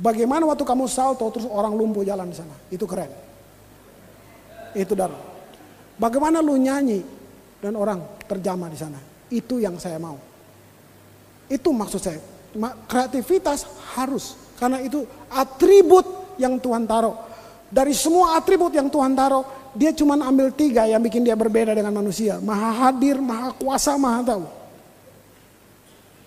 [0.00, 2.56] Bagaimana waktu kamu salto terus orang lumpuh jalan di sana?
[2.72, 3.12] Itu keren.
[4.72, 5.20] Itu darah.
[6.00, 7.04] Bagaimana lu nyanyi
[7.60, 8.96] dan orang terjamah di sana?
[9.28, 10.16] Itu yang saya mau.
[11.52, 12.20] Itu maksud saya.
[12.88, 17.16] Kreativitas harus karena itu atribut yang Tuhan taruh.
[17.66, 19.42] Dari semua atribut yang Tuhan taruh,
[19.74, 22.38] dia cuma ambil tiga yang bikin dia berbeda dengan manusia.
[22.40, 24.46] Maha hadir, maha kuasa, maha tahu.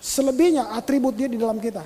[0.00, 1.84] Selebihnya atribut dia di dalam kita.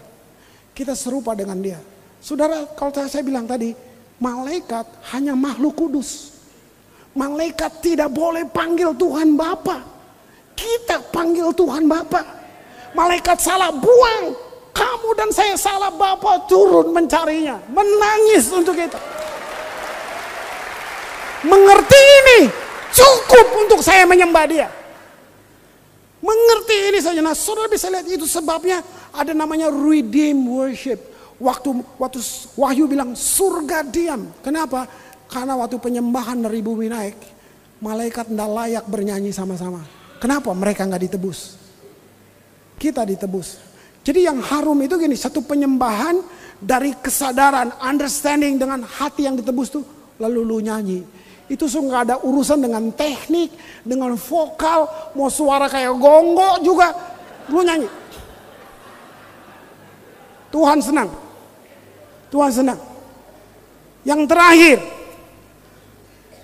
[0.74, 1.78] Kita serupa dengan dia.
[2.18, 3.74] Saudara, kalau saya bilang tadi,
[4.18, 6.34] malaikat hanya makhluk kudus.
[7.14, 9.86] Malaikat tidak boleh panggil Tuhan Bapa.
[10.54, 12.22] Kita panggil Tuhan Bapa.
[12.94, 14.53] Malaikat salah buang.
[14.74, 17.62] Kamu dan saya salah Bapa turun mencarinya.
[17.70, 18.98] Menangis untuk itu.
[21.46, 22.40] Mengerti ini
[22.90, 24.68] cukup untuk saya menyembah dia.
[26.24, 27.20] Mengerti ini saja.
[27.22, 28.82] Nah saudara bisa lihat itu sebabnya
[29.14, 30.98] ada namanya redeem worship.
[31.38, 32.18] Waktu waktu
[32.58, 34.32] Wahyu bilang surga diam.
[34.40, 34.88] Kenapa?
[35.28, 37.18] Karena waktu penyembahan dari bumi naik,
[37.82, 39.84] malaikat tidak layak bernyanyi sama-sama.
[40.22, 41.60] Kenapa mereka nggak ditebus?
[42.80, 43.73] Kita ditebus.
[44.04, 46.20] Jadi yang harum itu gini, satu penyembahan
[46.60, 49.84] dari kesadaran, understanding dengan hati yang ditebus tuh,
[50.20, 51.00] lalu lu nyanyi.
[51.48, 56.92] Itu sungguh nggak ada urusan dengan teknik, dengan vokal, mau suara kayak gongo juga,
[57.48, 57.88] lu nyanyi.
[60.52, 61.10] Tuhan senang.
[62.28, 62.78] Tuhan senang.
[64.04, 64.78] Yang terakhir,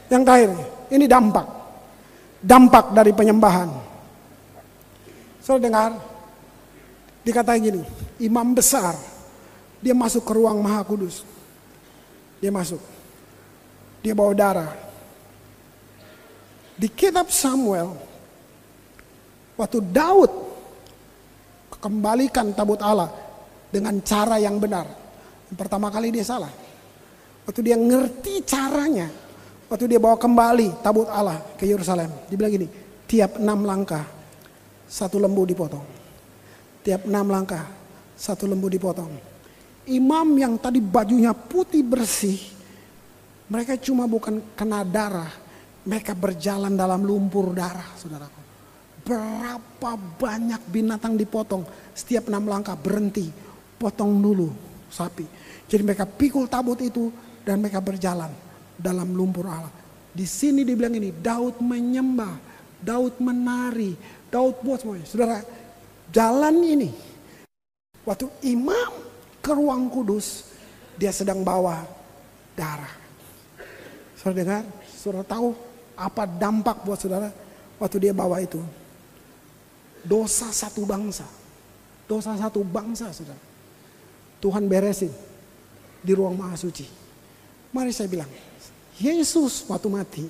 [0.08, 0.50] yang terakhir,
[0.90, 1.46] ini dampak.
[2.40, 3.68] Dampak dari penyembahan.
[5.44, 5.90] Saudara dengar,
[7.27, 7.83] dikatakan gini,
[8.21, 8.97] imam besar,
[9.81, 11.25] dia masuk ke ruang maha kudus.
[12.41, 12.81] Dia masuk.
[14.01, 14.73] Dia bawa darah.
[16.81, 17.93] Di kitab Samuel,
[19.61, 20.33] waktu Daud
[21.81, 23.12] kembalikan tabut Allah
[23.68, 24.89] dengan cara yang benar.
[25.53, 26.53] Pertama kali dia salah.
[27.45, 29.09] Waktu dia ngerti caranya,
[29.71, 32.11] Waktu dia bawa kembali tabut Allah ke Yerusalem.
[32.27, 32.66] Dia bilang gini,
[33.07, 34.03] tiap enam langkah
[34.91, 35.99] satu lembu dipotong.
[36.81, 37.64] Tiap enam langkah
[38.16, 39.12] satu lembu dipotong.
[39.89, 42.39] Imam yang tadi bajunya putih bersih,
[43.49, 45.33] mereka cuma bukan kena darah,
[45.83, 48.41] mereka berjalan dalam lumpur darah, saudaraku.
[49.01, 51.64] Berapa banyak binatang dipotong,
[51.97, 53.33] setiap enam langkah berhenti,
[53.81, 54.53] potong dulu
[54.93, 55.24] sapi.
[55.66, 57.09] Jadi mereka pikul tabut itu
[57.43, 58.31] dan mereka berjalan
[58.76, 59.72] dalam lumpur Allah.
[60.11, 62.35] Di sini dibilang ini, Daud menyembah,
[62.83, 63.95] Daud menari,
[64.28, 65.07] Daud buat semuanya.
[65.07, 65.39] Saudara,
[66.11, 66.90] jalan ini,
[68.04, 68.92] waktu imam
[69.40, 70.50] ke ruang kudus,
[70.98, 71.82] dia sedang bawa
[72.54, 72.92] darah.
[74.18, 75.56] Saudara dengar, saudara tahu
[75.96, 77.32] apa dampak buat saudara
[77.80, 78.61] waktu dia bawa itu.
[80.04, 81.24] Dosa satu bangsa,
[82.04, 83.40] dosa satu bangsa saudara.
[84.40, 85.12] Tuhan beresin
[86.00, 86.84] di ruang maha suci.
[87.70, 88.28] Mari saya bilang,
[88.96, 90.24] Yesus waktu mati,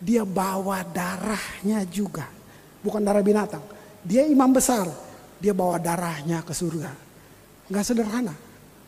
[0.00, 2.28] dia bawa darahnya juga.
[2.80, 3.60] Bukan darah binatang.
[4.00, 4.88] Dia imam besar,
[5.36, 6.92] dia bawa darahnya ke surga.
[7.68, 8.32] Gak sederhana.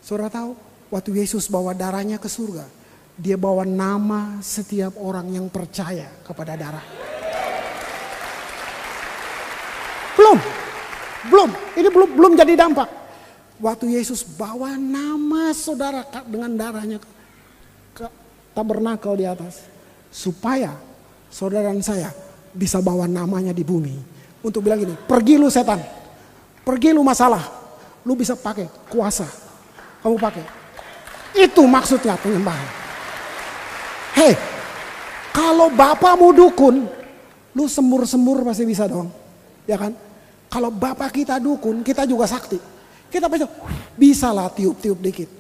[0.02, 0.56] Saudara tahu,
[0.88, 2.64] waktu Yesus bawa darahnya ke surga,
[3.16, 6.84] dia bawa nama setiap orang yang percaya kepada darah.
[10.16, 10.38] Belum,
[11.28, 12.88] belum, ini belum belum jadi dampak.
[13.62, 16.98] Waktu Yesus bawa nama saudara dengan darahnya
[18.52, 19.64] tabernakel di atas.
[20.12, 20.76] Supaya
[21.32, 22.12] saudara dan saya
[22.52, 24.11] bisa bawa namanya di bumi.
[24.42, 25.78] Untuk bilang gini, pergi lu setan.
[26.66, 27.42] Pergi lu masalah.
[28.02, 29.26] Lu bisa pakai kuasa.
[30.02, 30.44] Kamu pakai.
[31.38, 32.68] Itu maksudnya penyembahan.
[34.12, 34.34] Hei,
[35.32, 36.84] kalau bapakmu dukun,
[37.56, 39.08] lu semur-semur pasti bisa dong.
[39.64, 39.94] Ya kan?
[40.52, 42.60] Kalau bapak kita dukun, kita juga sakti.
[43.08, 43.48] Kita bisa,
[43.96, 45.30] bisa lah tiup-tiup dikit.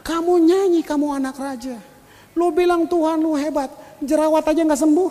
[0.00, 1.76] Kamu nyanyi, kamu anak raja.
[2.32, 3.68] Lu bilang Tuhan lu hebat,
[4.00, 5.10] jerawat aja nggak sembuh.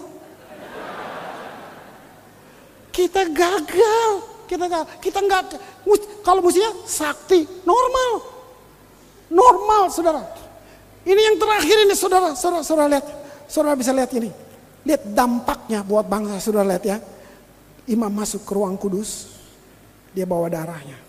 [3.00, 4.12] Kita gagal,
[4.44, 4.86] kita gagal.
[5.00, 5.56] Kita nggak,
[6.20, 8.28] kalau musiknya sakti, normal.
[9.32, 10.28] Normal saudara.
[11.08, 13.08] Ini yang terakhir ini saudara, saudara, saudara lihat.
[13.48, 14.28] Saudara bisa lihat ini.
[14.84, 17.00] Lihat dampaknya buat bangsa saudara lihat ya.
[17.88, 19.32] Imam masuk ke ruang kudus,
[20.12, 21.00] dia bawa darahnya.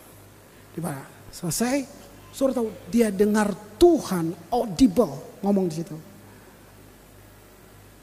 [0.70, 1.02] Di mana?
[1.34, 1.90] Selesai,
[2.30, 3.50] saudara tahu dia dengar
[3.82, 5.96] Tuhan audible ngomong di situ.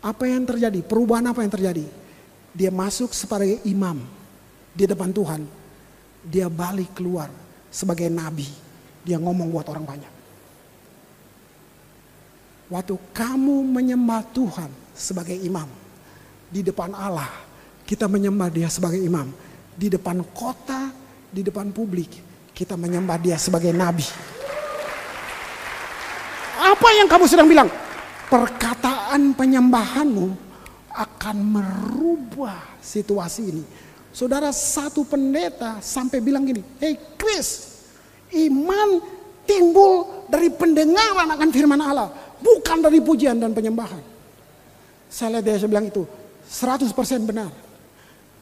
[0.04, 0.84] Apa yang terjadi?
[0.84, 2.07] Perubahan apa yang terjadi?
[2.58, 4.02] Dia masuk sebagai imam
[4.74, 5.46] di depan Tuhan.
[6.26, 7.30] Dia balik keluar
[7.70, 8.50] sebagai nabi.
[9.06, 10.14] Dia ngomong buat orang banyak.
[12.74, 15.70] Waktu kamu menyembah Tuhan sebagai imam
[16.50, 17.30] di depan Allah,
[17.86, 19.30] kita menyembah Dia sebagai imam.
[19.78, 20.90] Di depan kota,
[21.30, 22.10] di depan publik,
[22.58, 24.04] kita menyembah Dia sebagai nabi.
[26.58, 27.70] Apa yang kamu sedang bilang?
[28.28, 30.47] Perkataan penyembahanmu
[31.28, 33.64] akan merubah situasi ini.
[34.16, 37.84] Saudara satu pendeta sampai bilang gini, Hey Chris,
[38.32, 39.04] iman
[39.44, 42.08] timbul dari pendengaran akan firman Allah.
[42.40, 44.00] Bukan dari pujian dan penyembahan.
[45.12, 46.08] Saya lihat dia bilang itu
[46.48, 46.96] 100%
[47.28, 47.52] benar.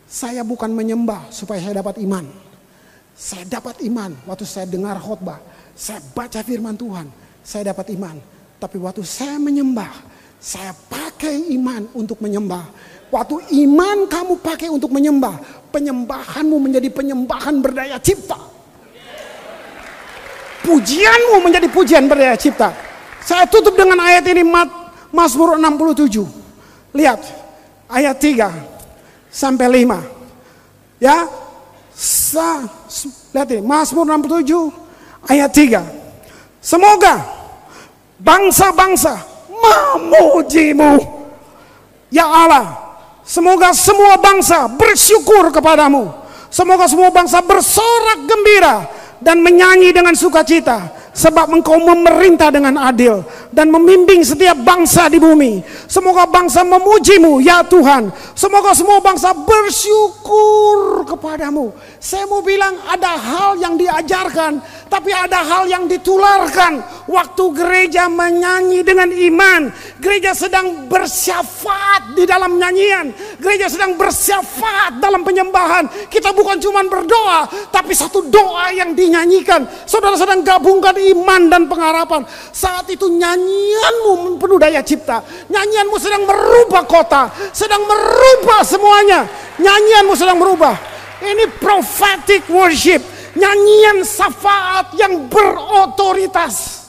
[0.05, 2.29] Saya bukan menyembah supaya saya dapat iman.
[3.17, 5.41] Saya dapat iman waktu saya dengar khotbah.
[5.73, 7.09] Saya baca firman Tuhan.
[7.41, 8.21] Saya dapat iman.
[8.61, 10.14] Tapi waktu saya menyembah.
[10.45, 12.69] Saya pakai iman untuk menyembah.
[13.09, 15.41] Waktu iman kamu pakai untuk menyembah.
[15.73, 18.37] Penyembahanmu menjadi penyembahan berdaya cipta.
[20.61, 22.69] Pujianmu menjadi pujian berdaya cipta.
[23.25, 24.45] Saya tutup dengan ayat ini
[25.09, 26.21] Mazmur 67.
[26.93, 27.25] Lihat
[27.89, 28.53] ayat 3
[29.33, 29.97] sampai 5.
[31.01, 31.25] Ya.
[31.97, 32.61] Sa,
[33.33, 34.69] lihat ini Mazmur 67
[35.25, 35.81] ayat 3.
[36.61, 37.25] Semoga
[38.21, 40.99] bangsa-bangsa memujimu.
[42.11, 42.75] Ya Allah,
[43.23, 46.11] semoga semua bangsa bersyukur kepadamu.
[46.47, 48.87] Semoga semua bangsa bersorak gembira
[49.19, 53.23] dan menyanyi dengan sukacita sebab engkau memerintah dengan adil
[53.55, 55.63] dan membimbing setiap bangsa di bumi.
[55.87, 58.11] Semoga bangsa memujimu ya Tuhan.
[58.35, 61.71] Semoga semua bangsa bersyukur kepadamu.
[62.03, 64.59] Saya mau bilang ada hal yang diajarkan,
[64.91, 66.83] tapi ada hal yang ditularkan.
[67.07, 69.71] Waktu gereja menyanyi dengan iman,
[70.03, 76.11] gereja sedang bersyafaat di dalam nyanyian, gereja sedang bersyafaat dalam penyembahan.
[76.11, 79.63] Kita bukan cuma berdoa, tapi satu doa yang dinyanyikan.
[79.87, 82.23] Saudara sedang gabungkan iman dan pengharapan.
[82.49, 85.21] Saat itu nyanyianmu penuh daya cipta.
[85.51, 89.27] Nyanyianmu sedang merubah kota, sedang merubah semuanya.
[89.59, 90.73] Nyanyianmu sedang merubah.
[91.21, 93.01] Ini prophetic worship.
[93.35, 96.85] Nyanyian syafaat yang berotoritas.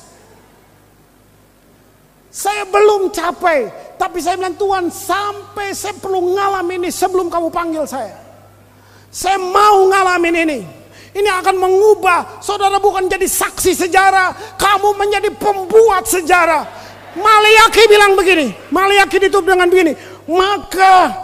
[2.30, 7.88] Saya belum capai, tapi saya bilang Tuhan sampai saya perlu ngalamin ini sebelum kamu panggil
[7.88, 8.12] saya.
[9.08, 10.75] Saya mau ngalamin ini.
[11.16, 16.68] Ini akan mengubah saudara bukan jadi saksi sejarah, kamu menjadi pembuat sejarah.
[17.16, 19.96] Maliaki bilang begini, Maliaki ditutup dengan begini,
[20.28, 21.16] maka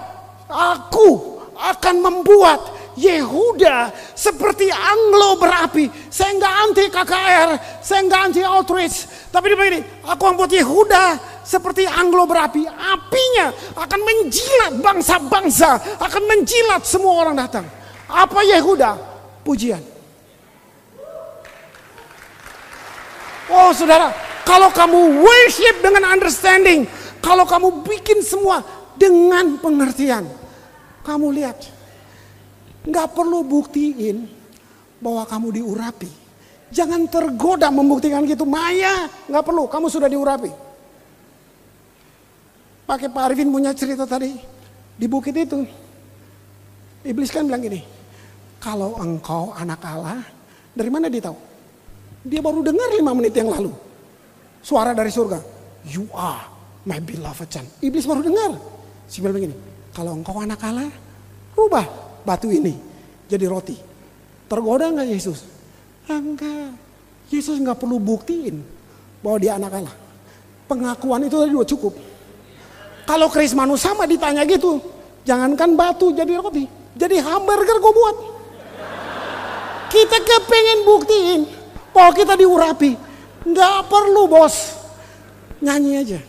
[0.48, 5.92] aku akan membuat Yehuda seperti anglo berapi.
[6.08, 7.50] Saya nggak anti KKR,
[7.84, 9.28] saya nggak anti outreach.
[9.28, 11.04] Tapi dia begini, aku membuat Yehuda
[11.44, 12.64] seperti anglo berapi.
[12.64, 17.68] Apinya akan menjilat bangsa-bangsa, akan menjilat semua orang datang.
[18.08, 19.11] Apa Yehuda?
[19.42, 19.82] Pujian.
[23.52, 24.14] Oh saudara,
[24.48, 26.88] kalau kamu worship dengan understanding,
[27.20, 28.64] kalau kamu bikin semua
[28.96, 30.24] dengan pengertian,
[31.04, 31.58] kamu lihat,
[32.88, 34.26] nggak perlu buktiin
[35.02, 36.10] bahwa kamu diurapi.
[36.72, 40.48] Jangan tergoda membuktikan gitu, Maya, nggak perlu, kamu sudah diurapi.
[42.88, 44.32] Pakai Pak Arifin punya cerita tadi
[44.96, 45.68] di bukit itu.
[47.04, 47.84] Iblis kan bilang gini,
[48.62, 50.22] kalau engkau anak Allah,
[50.70, 51.34] dari mana dia tahu?
[52.22, 53.74] Dia baru dengar lima menit yang lalu.
[54.62, 55.42] Suara dari surga.
[55.90, 56.46] You are
[56.86, 57.66] my beloved son.
[57.82, 58.54] Iblis baru dengar.
[59.10, 59.50] Si begini,
[59.90, 60.94] kalau engkau anak Allah,
[61.58, 61.82] rubah
[62.22, 62.78] batu ini
[63.26, 63.74] jadi roti.
[64.46, 65.42] Tergoda nggak Yesus?
[66.06, 66.78] Enggak.
[67.34, 68.62] Yesus nggak perlu buktiin
[69.18, 69.96] bahwa dia anak Allah.
[70.70, 71.94] Pengakuan itu tadi udah cukup.
[73.02, 74.78] Kalau Kris Manu sama ditanya gitu,
[75.26, 78.16] jangankan batu jadi roti, jadi hamburger gue buat.
[79.92, 81.40] Kita kepengen buktiin
[81.92, 82.96] bahwa kita diurapi.
[83.44, 84.80] Nggak perlu bos.
[85.60, 86.20] Nyanyi aja.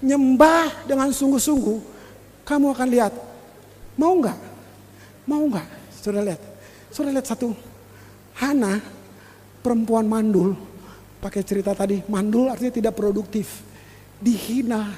[0.00, 1.78] Nyembah dengan sungguh-sungguh.
[2.48, 3.12] Kamu akan lihat.
[4.00, 4.38] Mau nggak?
[5.28, 5.68] Mau nggak?
[6.00, 6.40] Sudah lihat.
[6.88, 7.52] Sudah lihat satu.
[8.40, 8.80] Hana,
[9.60, 10.56] perempuan mandul.
[11.20, 13.60] Pakai cerita tadi, mandul artinya tidak produktif.
[14.16, 14.88] Dihina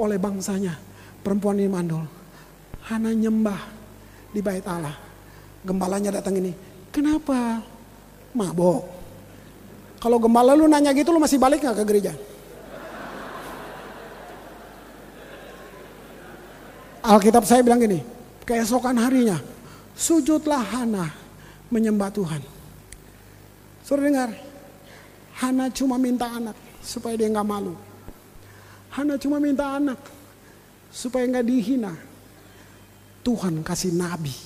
[0.00, 0.74] oleh bangsanya.
[1.22, 2.02] Perempuan ini mandul.
[2.90, 3.60] Hana nyembah
[4.34, 4.96] di bait Allah.
[5.66, 6.54] Gembalanya datang ini,
[6.96, 7.60] Kenapa?
[8.32, 8.88] Mabok.
[10.00, 12.16] Kalau gembala lu nanya gitu lu masih balik gak ke gereja?
[17.04, 18.00] Alkitab saya bilang gini,
[18.48, 19.38] keesokan harinya
[19.92, 21.12] sujudlah Hana
[21.70, 22.42] menyembah Tuhan.
[23.86, 24.32] Suruh dengar,
[25.36, 27.76] Hana cuma minta anak supaya dia nggak malu.
[28.90, 30.00] Hana cuma minta anak
[30.90, 31.94] supaya nggak dihina.
[33.22, 34.45] Tuhan kasih nabi.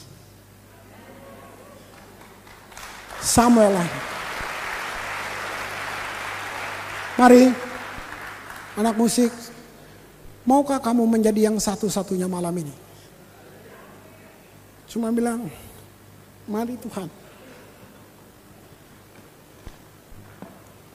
[3.20, 4.00] Samuel lagi.
[7.20, 7.52] Mari,
[8.80, 9.28] anak musik,
[10.48, 12.72] maukah kamu menjadi yang satu-satunya malam ini?
[14.88, 15.44] Cuma bilang,
[16.48, 17.12] mari Tuhan.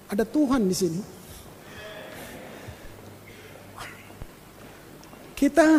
[0.10, 1.02] Ada Tuhan di sini.
[5.38, 5.78] Kita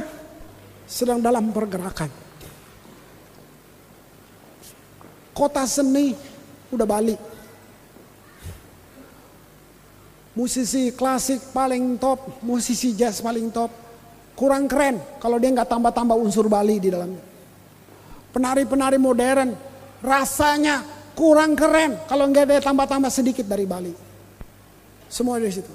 [0.86, 2.10] sedang dalam pergerakan.
[5.34, 6.35] Kota seni
[6.72, 7.20] udah balik.
[10.36, 13.72] Musisi klasik paling top, musisi jazz paling top.
[14.36, 17.24] Kurang keren kalau dia nggak tambah-tambah unsur Bali di dalamnya.
[18.36, 19.56] Penari-penari modern
[20.04, 20.84] rasanya
[21.16, 23.96] kurang keren kalau nggak ada tambah-tambah sedikit dari Bali.
[25.08, 25.72] Semua dari situ.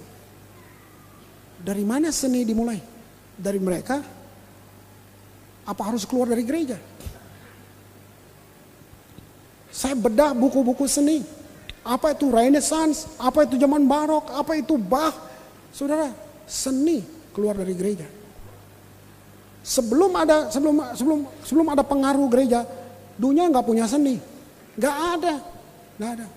[1.62, 2.78] Dari mana seni dimulai?
[3.34, 3.98] Dari mereka?
[5.66, 6.78] Apa harus keluar dari gereja?
[9.72, 11.24] Saya bedah buku-buku seni.
[11.82, 13.10] Apa itu Renaissance?
[13.18, 14.30] Apa itu zaman Barok?
[14.36, 15.16] Apa itu Bach?
[15.72, 16.12] Saudara,
[16.46, 17.02] seni
[17.32, 18.06] keluar dari gereja.
[19.64, 22.68] Sebelum ada sebelum sebelum sebelum ada pengaruh gereja,
[23.16, 24.20] dunia nggak punya seni,
[24.76, 25.34] nggak ada,
[26.02, 26.28] nggak ada.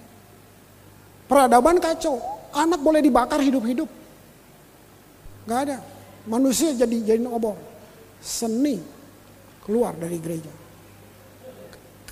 [1.24, 2.20] Peradaban kacau,
[2.53, 3.89] anak boleh dibakar hidup-hidup,
[5.49, 5.76] nggak ada.
[6.28, 7.57] Manusia jadi jadi obor.
[8.20, 8.80] Seni
[9.64, 10.64] keluar dari gereja.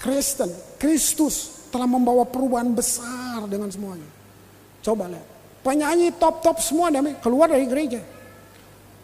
[0.02, 0.50] Kristen,
[0.82, 4.10] Kristus telah membawa perubahan besar dengan semuanya.
[4.82, 5.26] Coba lihat.
[5.62, 6.90] Penyanyi top-top semua
[7.22, 8.02] keluar dari gereja.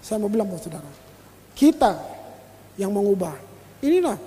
[0.03, 0.91] Saya mau bilang buat saudara.
[1.55, 2.03] Kita
[2.75, 3.31] yang mengubah.
[3.79, 4.19] Inilah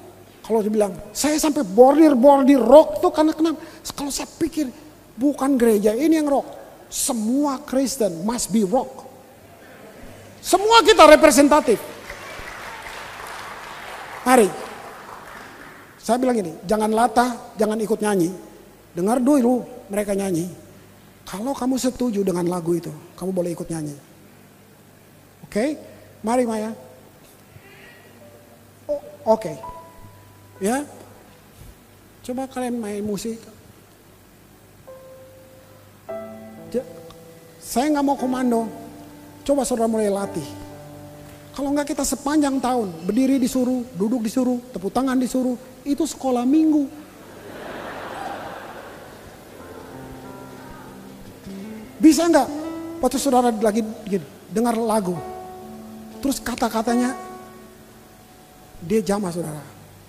[0.47, 3.59] kalau dibilang saya sampai bordir-bordir rock tuh karena kenapa?
[3.91, 4.72] Kalau saya pikir
[5.19, 6.47] bukan gereja ini yang rock.
[6.88, 9.03] Semua Kristen must be rock.
[10.39, 11.84] Semua kita representatif.
[14.24, 14.70] Mari
[16.02, 18.34] saya bilang ini, jangan latah, jangan ikut nyanyi.
[18.97, 20.49] Dengar dulu mereka nyanyi.
[21.30, 23.93] Kalau kamu setuju dengan lagu itu, kamu boleh ikut nyanyi.
[25.45, 25.54] Oke?
[25.54, 25.70] Okay?
[26.26, 26.74] Mari Maya.
[28.89, 28.97] Oh,
[29.38, 29.54] Oke.
[29.54, 29.56] Okay.
[30.62, 30.82] Ya.
[32.26, 33.38] Coba kalian main musik.
[37.62, 38.66] Saya nggak mau komando.
[39.45, 40.43] Coba saudara mulai latih.
[41.62, 45.53] Kalau nggak kita sepanjang tahun berdiri disuruh, duduk disuruh, tepuk tangan disuruh,
[45.86, 46.89] itu sekolah minggu.
[52.01, 52.47] Bisa nggak
[52.97, 55.14] waktu saudara lagi gini, dengar lagu,
[56.18, 57.14] terus kata-katanya
[58.82, 59.62] dia jama saudara,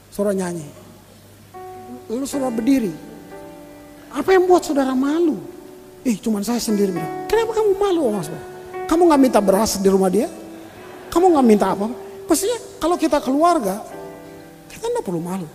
[0.08, 0.64] saudara nyanyi,
[2.08, 2.96] lalu saudara berdiri,
[4.08, 5.36] apa yang buat saudara malu?
[6.00, 6.96] Ih, cuman saya sendiri
[7.28, 8.32] kenapa kamu malu mas?
[8.88, 10.32] Kamu nggak minta beras di rumah dia?
[11.12, 11.92] Kamu nggak minta apa?
[12.24, 13.84] Pastinya kalau kita keluarga,
[14.72, 15.48] kita nggak perlu malu.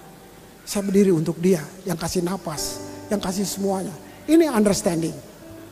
[0.62, 2.78] Saya berdiri untuk dia yang kasih napas,
[3.10, 3.90] yang kasih semuanya.
[4.30, 5.16] Ini understanding.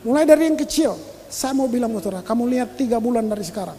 [0.02, 0.98] Mulai dari yang kecil,
[1.30, 3.78] saya mau bilang saudara, kamu lihat tiga bulan dari sekarang.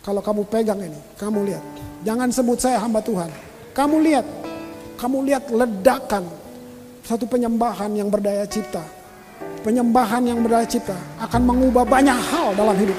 [0.00, 1.64] Kalau kamu pegang ini, kamu lihat.
[2.02, 3.30] Jangan sebut saya hamba Tuhan.
[3.76, 4.26] Kamu lihat,
[4.98, 6.24] kamu lihat ledakan
[7.04, 8.82] satu penyembahan yang berdaya cipta.
[9.62, 12.98] Penyembahan yang berdaya cipta akan mengubah banyak hal dalam hidup.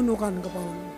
[0.00, 0.88] Tundukkan kepalamu.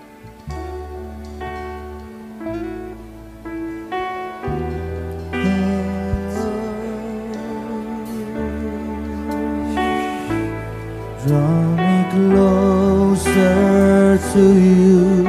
[11.23, 15.27] Draw me closer to you,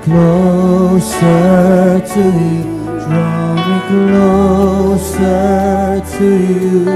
[0.00, 2.64] closer to you.
[3.04, 6.88] Draw me closer to you,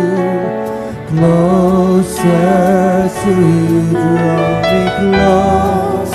[1.13, 3.93] closer to you.
[3.93, 5.72] Draw me closer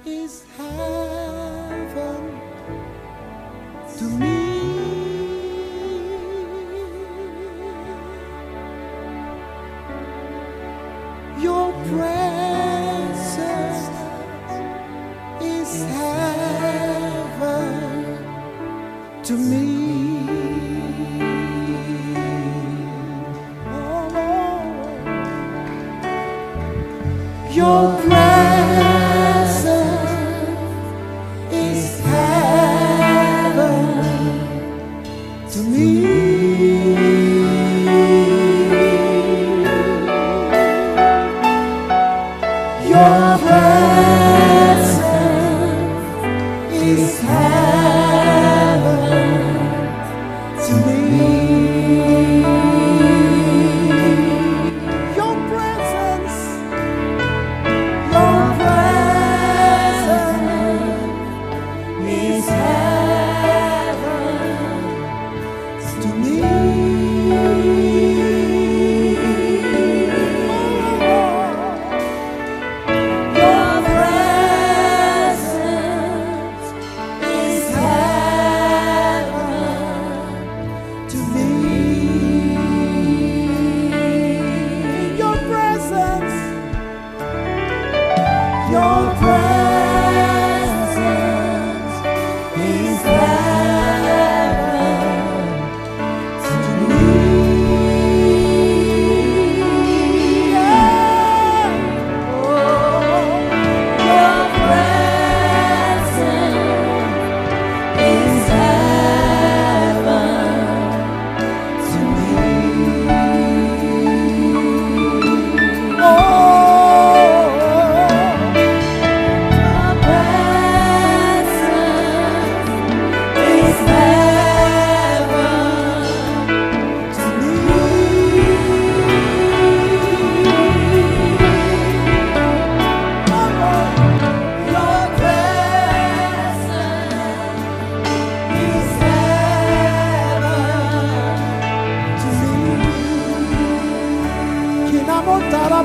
[0.05, 1.38] Setiap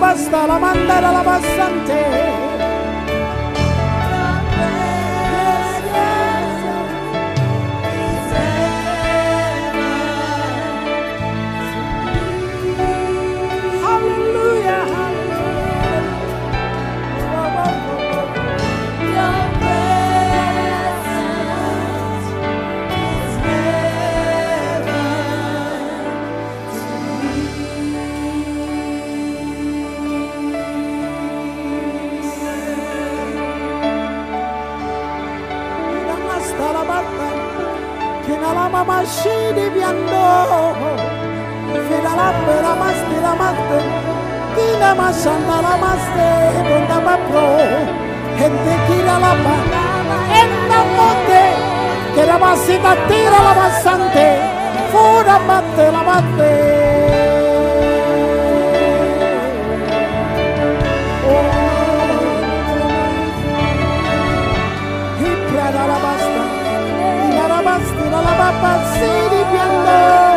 [0.05, 2.44] basta, la mandela, la passante.
[38.89, 40.27] mashidi biando
[41.89, 43.79] fidala pera masti la maste
[44.55, 46.29] kina mashanda la maste
[46.69, 47.47] donda bapro
[48.39, 51.45] gente kira la banana enda mote
[52.15, 54.27] kera basita tira la basante
[54.91, 57.34] fura batte la batte
[68.55, 70.34] dapat silip yang baik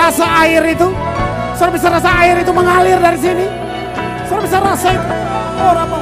[0.00, 0.88] rasa air itu.
[1.52, 3.46] Saudara bisa rasa air itu mengalir dari sini.
[4.24, 5.06] Saudara bisa rasa itu.
[5.60, 5.99] Oh, apa?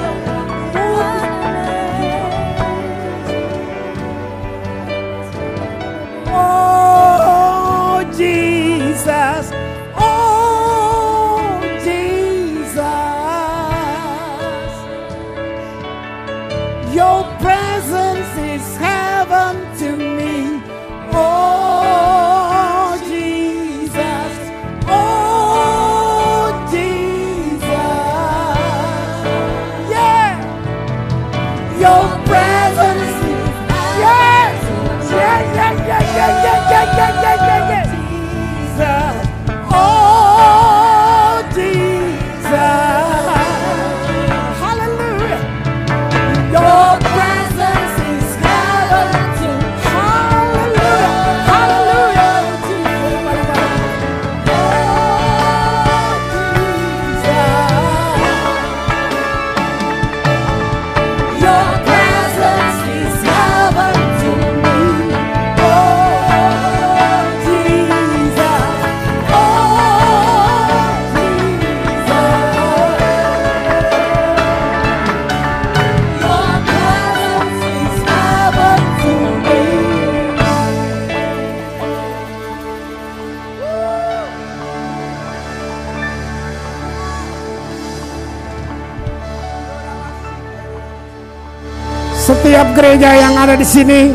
[92.99, 94.11] Gereja yang ada di sini,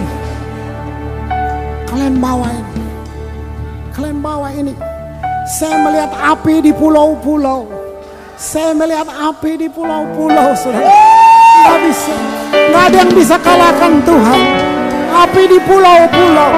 [1.87, 2.83] kalian bawa ini.
[3.95, 4.75] Kalian bawa ini.
[5.47, 7.63] Saya melihat api di pulau-pulau.
[8.35, 10.91] Saya melihat api di pulau-pulau, saudara.
[11.63, 12.15] Nggak bisa.
[12.51, 14.41] Nggak ada yang bisa kalahkan Tuhan.
[15.15, 16.51] Api di pulau-pulau.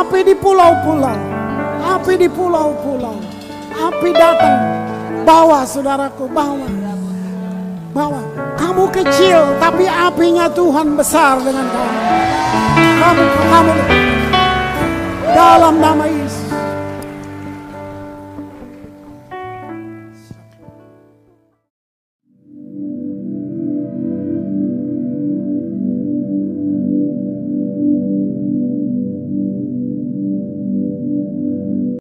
[0.00, 1.18] Api di pulau-pulau.
[1.92, 3.16] Api di pulau-pulau.
[3.76, 4.56] Api datang.
[5.28, 6.24] Bawa saudaraku.
[6.32, 6.85] Bawa.
[8.96, 11.92] Kecil, tapi apinya Tuhan besar dengan kamu.
[12.96, 13.74] Kamu, kamu.
[15.36, 16.25] Dalam nama Yesus.